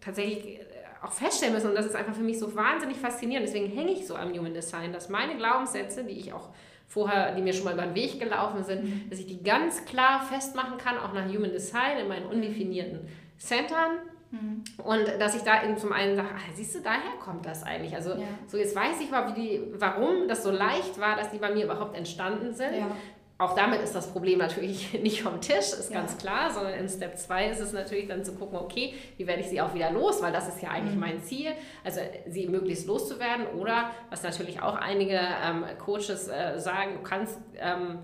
[0.00, 0.60] tatsächlich
[1.02, 4.06] auch feststellen müssen, und das ist einfach für mich so wahnsinnig faszinierend, deswegen hänge ich
[4.06, 6.50] so am Human Design, dass meine Glaubenssätze, die ich auch
[6.86, 9.10] vorher, die mir schon mal über den Weg gelaufen sind, mhm.
[9.10, 13.08] dass ich die ganz klar festmachen kann, auch nach Human Design in meinen undefinierten
[13.38, 13.98] Centern.
[14.30, 14.64] Mhm.
[14.82, 17.94] Und dass ich da eben zum einen sage, ach, siehst du, daher kommt das eigentlich.
[17.94, 18.26] Also ja.
[18.46, 21.52] so jetzt weiß ich mal, wie die, warum das so leicht war, dass die bei
[21.52, 22.74] mir überhaupt entstanden sind.
[22.74, 22.90] Ja
[23.38, 26.00] auch damit ist das Problem natürlich nicht vom Tisch, ist ja.
[26.00, 29.40] ganz klar, sondern in Step 2 ist es natürlich dann zu gucken, okay, wie werde
[29.40, 31.00] ich sie auch wieder los, weil das ist ja eigentlich mhm.
[31.00, 31.52] mein Ziel,
[31.84, 37.38] also sie möglichst loszuwerden oder, was natürlich auch einige ähm, Coaches äh, sagen, du kannst
[37.58, 37.98] ähm,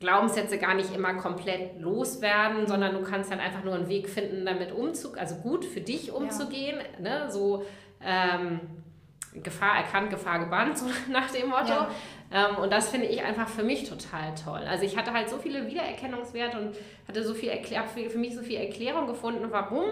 [0.00, 4.44] Glaubenssätze gar nicht immer komplett loswerden, sondern du kannst dann einfach nur einen Weg finden,
[4.44, 7.24] damit umzugehen, also gut für dich umzugehen, ja.
[7.26, 7.30] ne?
[7.30, 7.64] so
[8.02, 8.60] ähm,
[9.34, 11.68] Gefahr erkannt, Gefahr gebannt, so nach dem Motto.
[11.68, 11.90] Ja.
[12.32, 14.62] Ähm, und das finde ich einfach für mich total toll.
[14.68, 16.76] Also ich hatte halt so viele Wiedererkennungswerte und
[17.06, 19.84] hatte so viel Erklär für, mich so viel Erklärung gefunden, warum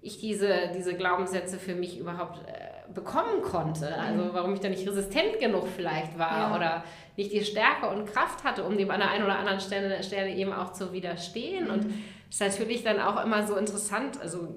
[0.00, 3.86] ich diese, diese Glaubenssätze für mich überhaupt äh, bekommen konnte.
[3.86, 4.20] Mhm.
[4.20, 6.56] Also warum ich da nicht resistent genug vielleicht war ja.
[6.56, 6.84] oder
[7.16, 10.30] nicht die Stärke und Kraft hatte, um dem an der einen oder anderen Stelle, Stelle
[10.30, 11.66] eben auch zu widerstehen.
[11.66, 11.70] Mhm.
[11.70, 11.86] Und
[12.30, 14.48] es ist natürlich dann auch immer so interessant, also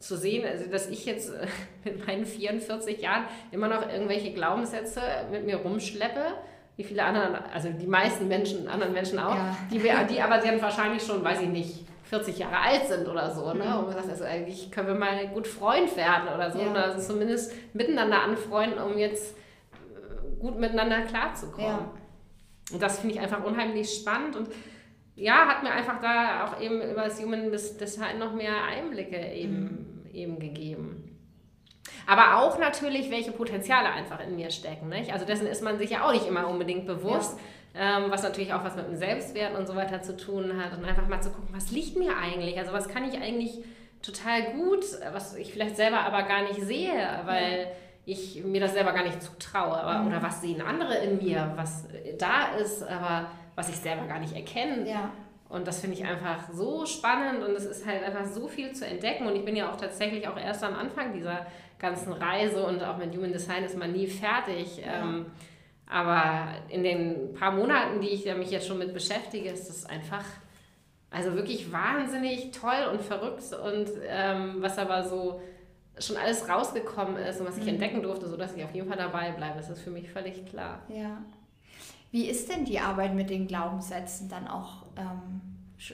[0.00, 1.46] zu sehen, also dass ich jetzt äh,
[1.84, 6.24] mit meinen 44 Jahren immer noch irgendwelche Glaubenssätze mit mir rumschleppe,
[6.76, 9.56] wie viele anderen, also die meisten Menschen, anderen Menschen auch, ja.
[9.70, 13.52] die, die aber dann wahrscheinlich schon, weiß ich nicht, 40 Jahre alt sind oder so.
[13.52, 13.64] Ne?
[13.64, 13.78] Mhm.
[13.78, 16.58] Und man sagt, also eigentlich können wir mal gut Freund werden oder so.
[16.58, 16.70] Ja.
[16.70, 19.36] Oder also zumindest miteinander anfreunden, um jetzt
[19.72, 21.68] äh, gut miteinander klarzukommen.
[21.68, 21.90] Ja.
[22.72, 24.48] Und das finde ich einfach unheimlich spannend und
[25.16, 29.62] ja, hat mir einfach da auch eben über das Human Design noch mehr Einblicke eben,
[29.62, 29.86] mhm.
[30.14, 31.18] Eben gegeben.
[32.06, 34.88] Aber auch natürlich, welche Potenziale einfach in mir stecken.
[34.88, 35.12] Nicht?
[35.12, 37.38] Also dessen ist man sich ja auch nicht immer unbedingt bewusst,
[37.74, 37.98] ja.
[37.98, 40.76] ähm, was natürlich auch was mit dem Selbstwert und so weiter zu tun hat.
[40.76, 42.58] Und einfach mal zu gucken, was liegt mir eigentlich?
[42.58, 43.58] Also was kann ich eigentlich
[44.02, 47.60] total gut, was ich vielleicht selber aber gar nicht sehe, weil...
[47.60, 47.66] Ja
[48.10, 49.76] ich mir das selber gar nicht zutraue.
[49.76, 50.08] Aber, mhm.
[50.08, 51.86] Oder was sehen andere in mir, was
[52.18, 54.88] da ist, aber was ich selber gar nicht erkenne.
[54.88, 55.10] Ja.
[55.50, 58.86] Und das finde ich einfach so spannend und es ist halt einfach so viel zu
[58.86, 59.26] entdecken.
[59.26, 61.44] Und ich bin ja auch tatsächlich auch erst am Anfang dieser
[61.78, 64.78] ganzen Reise und auch mit Human Design ist man nie fertig.
[64.78, 65.00] Ja.
[65.00, 65.26] Ähm,
[65.86, 70.24] aber in den paar Monaten, die ich mich jetzt schon mit beschäftige, ist es einfach
[71.10, 75.40] also wirklich wahnsinnig toll und verrückt und ähm, was aber so
[75.98, 77.70] schon alles rausgekommen ist und was ich mhm.
[77.70, 79.56] entdecken durfte, sodass ich auf jeden Fall dabei bleibe.
[79.56, 80.82] Das ist für mich völlig klar.
[80.88, 81.18] Ja.
[82.10, 84.86] Wie ist denn die Arbeit mit den Glaubenssätzen dann auch?
[84.96, 85.40] Ähm,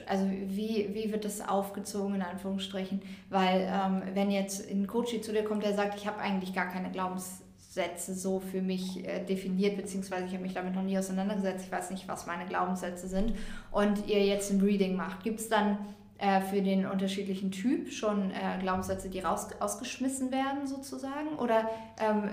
[0.05, 3.01] also wie, wie wird das aufgezogen in Anführungsstrichen?
[3.29, 6.67] Weil ähm, wenn jetzt ein Coach zu dir kommt, der sagt, ich habe eigentlich gar
[6.67, 7.41] keine Glaubens
[7.77, 11.65] Glaubenssätze so für mich äh, definiert, beziehungsweise ich habe mich damit noch nie auseinandergesetzt.
[11.65, 13.33] Ich weiß nicht, was meine Glaubenssätze sind.
[13.71, 15.77] Und ihr jetzt ein Reading macht, gibt es dann
[16.17, 21.35] äh, für den unterschiedlichen Typ schon äh, Glaubenssätze, die raus, ausgeschmissen werden sozusagen?
[21.37, 22.29] Oder ähm,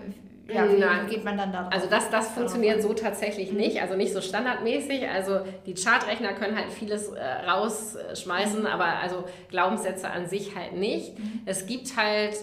[0.53, 1.07] ja, Nein.
[1.07, 1.72] wie geht man dann da drauf?
[1.72, 5.09] Also das, das funktioniert so tatsächlich nicht, also nicht so standardmäßig.
[5.09, 8.66] Also die Chartrechner können halt vieles äh, rausschmeißen, Mhm.
[8.66, 11.18] aber also Glaubenssätze an sich halt nicht.
[11.18, 11.40] Mhm.
[11.47, 12.36] Es gibt halt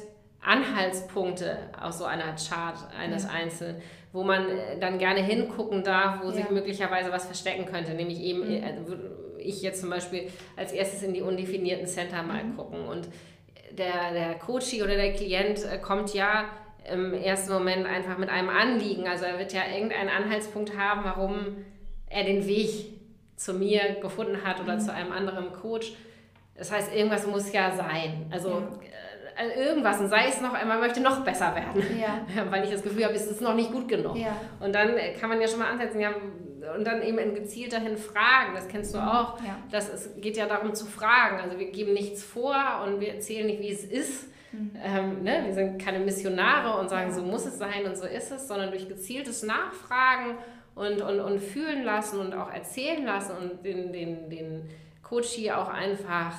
[0.44, 3.30] Anhaltspunkte aus so einer Chart eines Ja.
[3.30, 3.82] Einzelnen,
[4.14, 6.52] wo man äh, dann gerne hingucken darf, wo sich Ja.
[6.52, 7.94] möglicherweise was verstecken könnte.
[7.94, 8.64] Nämlich eben, Mhm.
[8.64, 12.58] äh, würde ich jetzt zum Beispiel als erstes in die undefinierten Center mal Mhm.
[12.58, 12.86] gucken.
[12.88, 13.08] Und
[13.72, 16.46] der, der Coachie oder der Klient äh, kommt ja
[16.90, 19.08] im ersten Moment einfach mit einem Anliegen.
[19.08, 21.58] Also er wird ja irgendeinen Anhaltspunkt haben, warum
[22.10, 23.00] er den Weg
[23.36, 24.80] zu mir gefunden hat oder Mhm.
[24.80, 25.94] zu einem anderen Coach.
[26.56, 28.28] Das heißt, irgendwas muss ja sein.
[28.32, 28.58] Also Ja.
[28.58, 32.70] äh, also irgendwas, und sei es noch, man möchte noch besser werden, ja, weil ich
[32.72, 34.16] das Gefühl habe, es ist noch nicht gut genug.
[34.18, 36.12] ja, Und dann äh, kann man ja schon mal ansetzen, ja,
[36.76, 39.40] und dann eben in gezielterhin fragen, das kennst du auch.
[39.42, 39.58] ja.
[39.72, 41.40] Das es geht ja darum zu fragen.
[41.40, 42.56] Also wir geben nichts vor
[42.86, 44.28] und wir erzählen nicht, wie es ist.
[44.52, 44.72] Mhm.
[44.84, 45.42] Ähm, ne?
[45.46, 48.70] Wir sind keine Missionare und sagen, so muss es sein und so ist es, sondern
[48.72, 50.38] durch gezieltes Nachfragen
[50.76, 54.70] und, und, und fühlen lassen und auch erzählen lassen und den, den, den
[55.04, 56.34] Coach hier auch einfach,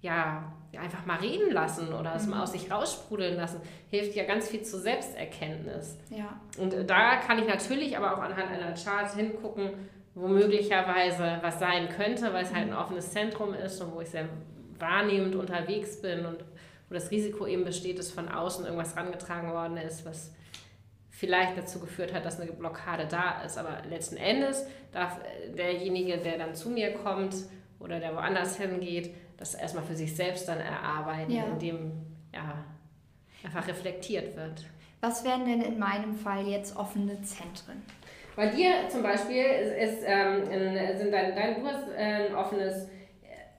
[0.00, 2.30] ja, ja, einfach mal reden lassen oder es Mhm.
[2.30, 3.60] mal aus sich raussprudeln lassen,
[3.90, 5.98] hilft ja ganz viel zur Selbsterkenntnis.
[6.10, 6.40] ja.
[6.58, 9.70] Und da kann ich natürlich aber auch anhand einer Chart hingucken,
[10.14, 14.08] wo möglicherweise was sein könnte, weil es halt ein offenes Zentrum ist und wo ich
[14.10, 14.28] sehr
[14.78, 16.38] wahrnehmend unterwegs bin und
[16.92, 20.30] wo das Risiko eben besteht, dass von außen irgendwas rangetragen worden ist, was
[21.08, 23.56] vielleicht dazu geführt hat, dass eine Blockade da ist.
[23.56, 27.34] Aber letzten Endes darf äh, derjenige, der dann zu mir kommt
[27.80, 31.44] oder der woanders hingeht, das erstmal für sich selbst dann erarbeiten, Ja.
[31.44, 31.92] indem
[32.34, 32.62] ja,
[33.42, 34.66] einfach reflektiert wird.
[35.00, 37.82] Was wären denn in meinem Fall jetzt offene Zentren?
[38.36, 42.34] Bei dir zum Beispiel ist, ist, ähm, ein, sind dein, dein, du hast äh, ein
[42.34, 42.88] offenes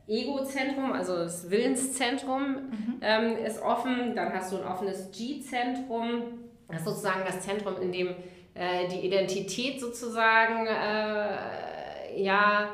[0.08, 4.16] Ego-Zentrum, also das Willenszentrum ähm, ist offen.
[4.16, 6.40] Dann hast du ein offenes G-Zentrum.
[6.68, 8.16] Das ist sozusagen das Zentrum, in dem
[8.54, 12.70] äh, die Identität sozusagen äh, ja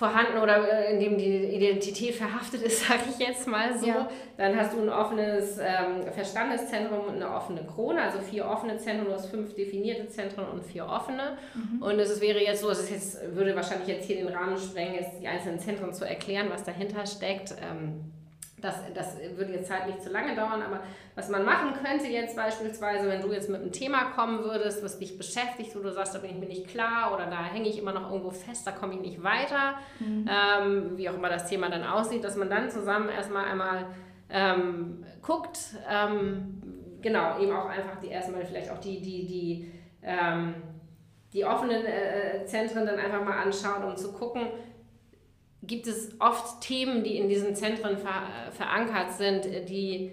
[0.00, 3.86] vorhanden oder äh, in dem die Identität verhaftet ist, sage ich jetzt mal so.
[3.86, 4.08] Ja.
[4.38, 9.04] Dann hast du ein offenes ähm, Verstandeszentrum und eine offene Krone, also vier offene Zentren,
[9.04, 11.36] du hast fünf definierte Zentren und vier offene.
[11.80, 14.94] Und es wäre jetzt so, es ist jetzt, würde wahrscheinlich jetzt hier den Rahmen sprengen,
[14.94, 17.54] jetzt die einzelnen Zentren zu erklären, was dahinter steckt.
[17.60, 18.10] Ähm,
[18.60, 20.80] das, das würde jetzt halt nicht zu lange dauern, aber
[21.14, 24.98] was man machen könnte jetzt beispielsweise, wenn du jetzt mit einem Thema kommen würdest, was
[24.98, 27.78] dich beschäftigt, wo du sagst, da bin ich mir nicht klar oder da hänge ich
[27.78, 29.74] immer noch irgendwo fest, da komme ich nicht weiter,
[30.28, 33.86] ähm, wie auch immer das Thema dann aussieht, dass man dann zusammen erstmal einmal
[34.28, 35.58] ähm, guckt,
[35.90, 36.62] ähm,
[37.02, 40.54] genau, eben auch einfach die erstmal vielleicht auch die, die, die, ähm,
[41.32, 44.48] die offenen äh, Zentren dann einfach mal anschaut, um zu gucken,
[45.62, 50.12] gibt es oft Themen, die in diesen Zentren ver verankert sind, die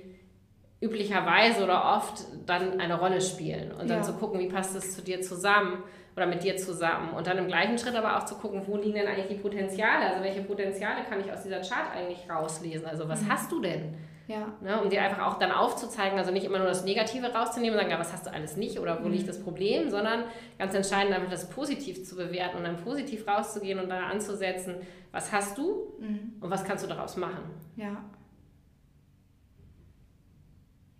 [0.81, 3.71] üblicherweise oder oft dann eine Rolle spielen.
[3.71, 4.03] Und dann Ja.
[4.03, 5.83] zu gucken, wie passt es zu dir zusammen
[6.17, 7.11] oder mit dir zusammen.
[7.11, 10.09] Und dann im gleichen Schritt aber auch zu gucken, wo liegen denn eigentlich die Potenziale?
[10.09, 12.87] Also welche Potenziale kann ich aus dieser Chart eigentlich rauslesen?
[12.87, 13.93] Also was hast du denn?
[14.27, 17.75] Ja, Ne, um dir einfach auch dann aufzuzeigen, also nicht immer nur das Negative rauszunehmen
[17.75, 20.25] und sagen, ja, was hast du alles nicht oder wo liegt das Problem, sondern
[20.57, 24.75] ganz entscheidend einfach das positiv zu bewerten und dann positiv rauszugehen und da anzusetzen,
[25.13, 26.33] was hast du mhm.
[26.41, 27.43] und was kannst du daraus machen.
[27.77, 28.03] ja.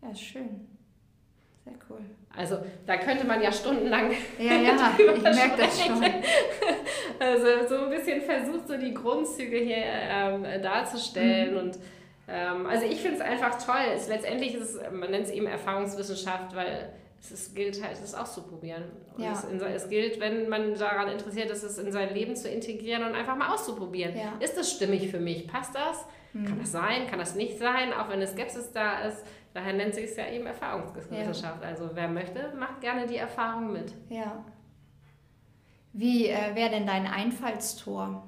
[0.02, 0.68] Ja, ist schön.
[1.66, 2.00] Sehr cool.
[2.38, 5.96] Also da könnte man ja stundenlang Ja, ja, ich drüber merke das schon.
[5.98, 6.24] sprechen.
[7.20, 11.58] Also so ein bisschen versucht, so die Grundzüge hier ähm, darzustellen Mhm.
[11.60, 11.80] und
[12.28, 13.82] ähm, also ich finde es einfach toll.
[13.96, 18.14] Es, letztendlich ist es, man nennt es eben Erfahrungswissenschaft, weil es ist, gilt halt, es
[18.14, 18.84] auszuprobieren.
[19.16, 19.32] Und Ja.
[19.32, 23.04] es, in, es gilt, wenn man daran interessiert ist, es in sein Leben zu integrieren
[23.04, 24.16] und einfach mal auszuprobieren.
[24.16, 24.34] Ja.
[24.40, 25.48] Ist das stimmig für mich?
[25.48, 26.06] Passt das?
[26.34, 26.46] Mhm.
[26.46, 27.08] Kann das sein?
[27.10, 27.94] Kann das nicht sein?
[27.94, 29.26] Auch wenn eine Skepsis da ist.
[29.58, 31.64] Daher nennt sich es ja eben Erfahrungswissenschaft.
[31.64, 33.92] Also wer möchte, macht gerne die Erfahrung mit.
[34.08, 34.46] Ja.
[35.94, 38.24] Wie äh, wäre denn dein Einfallstor,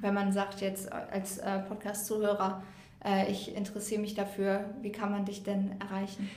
[0.00, 2.62] wenn man sagt jetzt als äh, Podcast-Zuhörer,
[3.02, 6.30] äh, ich interessiere mich dafür, wie kann man dich denn erreichen?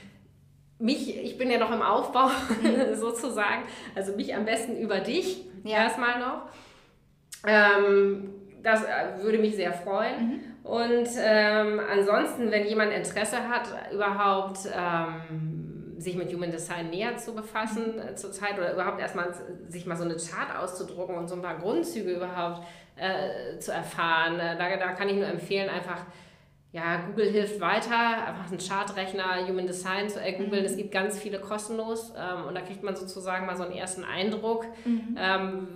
[0.78, 2.30] Mich, ich bin ja noch im Aufbau
[2.94, 3.64] sozusagen,
[3.94, 5.84] also mich am besten über dich Ja.
[5.84, 6.48] erstmal noch.
[7.46, 8.30] Ähm,
[8.62, 10.55] das äh, würde mich sehr freuen.
[10.66, 17.34] Und ähm, ansonsten, wenn jemand Interesse hat, überhaupt ähm, sich mit Human Design näher zu
[17.34, 19.32] befassen äh, zurzeit oder überhaupt erstmal
[19.68, 24.40] sich mal so eine Chart auszudrucken und so ein paar Grundzüge überhaupt äh, zu erfahren,
[24.40, 26.04] äh, da, da kann ich nur empfehlen, einfach
[26.72, 30.60] ja, Google hilft weiter, einfach einen Chartrechner, Human Design zu ergoogeln.
[30.60, 30.66] Mhm.
[30.66, 34.04] Es gibt ganz viele kostenlos ähm, und da kriegt man sozusagen mal so einen ersten
[34.04, 35.16] Eindruck, mhm.
[35.18, 35.68] ähm,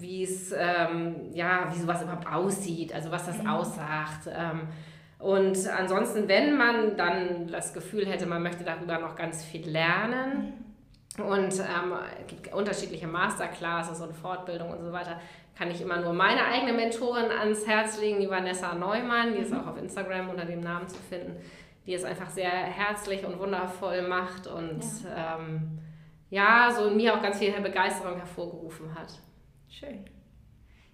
[0.00, 3.48] wie es, ähm, ja, wie sowas überhaupt aussieht, also was das mhm.
[3.48, 4.28] aussagt.
[4.28, 4.68] Ähm,
[5.18, 10.54] und ansonsten, wenn man dann das Gefühl hätte, man möchte darüber noch ganz viel lernen,
[10.58, 10.66] mhm.
[11.18, 15.18] Und ähm, es gibt unterschiedliche Masterclasses und Fortbildungen und so weiter.
[15.56, 19.52] Kann ich immer nur meine eigene Mentorin ans Herz legen, die Vanessa Neumann, die ist
[19.52, 19.60] mhm.
[19.60, 21.36] auch auf Instagram unter dem Namen zu finden,
[21.86, 25.78] die es einfach sehr herzlich und wundervoll macht und ja, ähm,
[26.28, 29.08] ja so in mir auch ganz viel Begeisterung hervorgerufen hat.
[29.68, 30.04] Schön.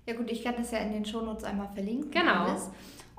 [0.06, 2.10] Ja gut, ich kann das ja in den Shownotes einmal verlinken.
[2.10, 2.44] Genau.
[2.44, 2.70] Alles.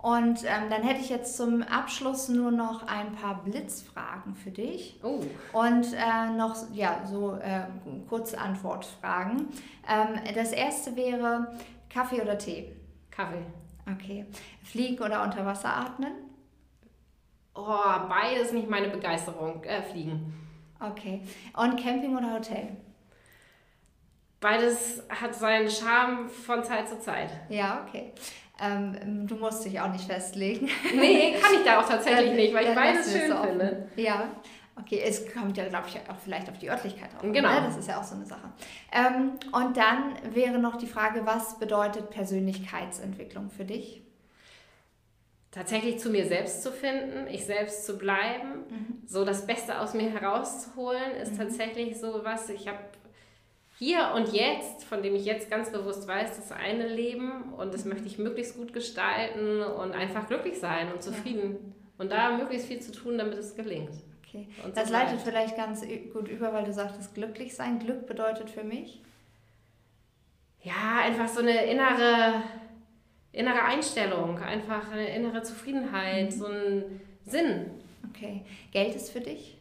[0.03, 4.99] Und ähm, dann hätte ich jetzt zum Abschluss nur noch ein paar Blitzfragen für dich.
[5.01, 5.21] Oh.
[5.53, 7.61] Und äh, noch ja, so äh,
[8.09, 9.47] kurze Antwortfragen.
[9.87, 11.55] Ähm, das erste wäre
[11.89, 12.75] Kaffee oder Tee?
[13.11, 13.45] Kaffee.
[13.89, 14.25] Okay.
[14.63, 16.11] Fliegen oder unter Wasser atmen?
[17.55, 17.63] Oh,
[18.09, 19.63] beides nicht meine Begeisterung.
[19.63, 20.33] Äh, fliegen.
[20.81, 21.21] Okay.
[21.55, 22.75] Und Camping oder Hotel?
[24.43, 27.29] Beides hat seinen Charme von Zeit zu Zeit.
[27.47, 28.11] Ja, okay.
[28.61, 30.69] Ähm, du musst dich auch nicht festlegen.
[30.93, 33.87] Nee, kann ich da auch tatsächlich nicht, weil ich beides schön finde.
[33.95, 34.29] Ja,
[34.77, 37.21] okay, es kommt ja, glaube ich, auch vielleicht auf die Örtlichkeit drauf.
[37.21, 37.49] Genau.
[37.49, 37.61] Ne?
[37.65, 38.51] Das ist ja auch so eine Sache.
[38.91, 44.01] Ähm, und dann wäre noch die Frage, was bedeutet Persönlichkeitsentwicklung für dich?
[45.51, 49.03] Tatsächlich zu mir selbst zu finden, ich selbst zu bleiben, mhm.
[49.05, 51.37] so das Beste aus mir herauszuholen, ist mhm.
[51.37, 52.49] tatsächlich so was.
[52.49, 52.79] Ich habe
[53.83, 57.83] hier und jetzt, von dem ich jetzt ganz bewusst weiß, das eine Leben und das
[57.83, 61.75] möchte ich möglichst gut gestalten und einfach glücklich sein und zufrieden.
[61.97, 63.91] Und da möglichst viel zu tun, damit es gelingt.
[64.25, 64.47] Okay.
[64.63, 67.79] Und das so leitet vielleicht ganz gut über, weil du sagtest, glücklich sein.
[67.79, 69.01] Glück bedeutet für mich?
[70.61, 72.41] Ja, einfach so eine innere,
[73.33, 76.31] innere Einstellung, einfach eine innere Zufriedenheit, mhm.
[76.31, 77.71] so ein Sinn.
[78.09, 78.45] Okay.
[78.71, 79.57] Geld ist für dich?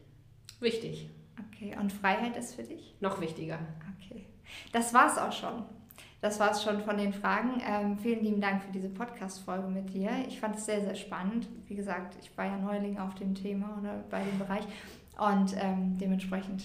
[0.60, 1.08] Wichtig.
[1.48, 1.76] Okay.
[1.78, 2.94] Und Freiheit ist für dich?
[3.00, 3.58] Noch wichtiger.
[4.72, 5.64] Das war's auch schon.
[6.20, 7.60] Das war es schon von den Fragen.
[7.66, 10.10] Ähm, vielen lieben Dank für diese Podcast-Folge mit dir.
[10.28, 11.48] Ich fand es sehr, sehr spannend.
[11.66, 14.62] Wie gesagt, ich war ja Neuling auf dem Thema oder bei dem Bereich
[15.18, 16.64] und ähm, dementsprechend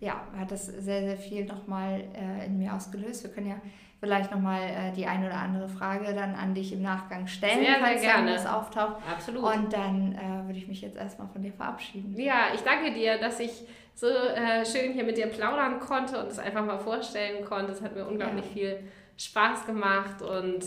[0.00, 3.22] ja, hat das sehr, sehr viel nochmal äh, in mir ausgelöst.
[3.24, 3.56] Wir können ja
[4.00, 7.76] vielleicht nochmal äh, die eine oder andere Frage dann an dich im Nachgang stellen, sehr,
[7.80, 8.32] falls sehr gerne.
[8.32, 8.96] das auftaucht.
[9.10, 9.42] Absolut.
[9.42, 12.14] Und dann äh, würde ich mich jetzt erstmal von dir verabschieden.
[12.18, 13.62] Ja, ich danke dir, dass ich
[14.00, 17.72] so äh, schön hier mit dir plaudern konnte und es einfach mal vorstellen konnte.
[17.72, 18.52] Es hat mir unglaublich ja.
[18.52, 18.78] viel
[19.18, 20.64] Spaß gemacht und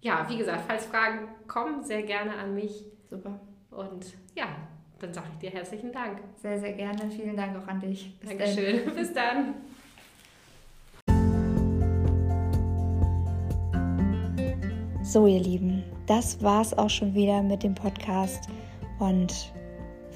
[0.00, 2.84] ja, wie gesagt, falls Fragen kommen, sehr gerne an mich.
[3.08, 3.38] Super.
[3.70, 4.46] Und ja,
[4.98, 6.18] dann sage ich dir herzlichen Dank.
[6.42, 7.08] Sehr, sehr gerne.
[7.08, 8.18] Vielen Dank auch an dich.
[8.18, 8.84] Bis Dankeschön.
[8.84, 8.94] Dann.
[8.96, 9.54] Bis dann.
[15.04, 18.48] So, ihr Lieben, das war's auch schon wieder mit dem Podcast
[18.98, 19.52] und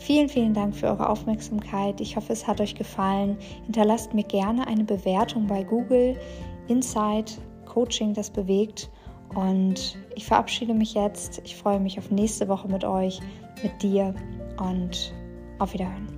[0.01, 2.01] Vielen, vielen Dank für eure Aufmerksamkeit.
[2.01, 3.37] Ich hoffe, es hat euch gefallen.
[3.67, 6.17] Hinterlasst mir gerne eine Bewertung bei Google.
[6.69, 8.91] Insight Coaching, das bewegt.
[9.35, 11.43] Und ich verabschiede mich jetzt.
[11.45, 13.21] Ich freue mich auf nächste Woche mit euch,
[13.63, 14.15] mit dir
[14.59, 15.13] und
[15.59, 16.09] auf Wiederhören.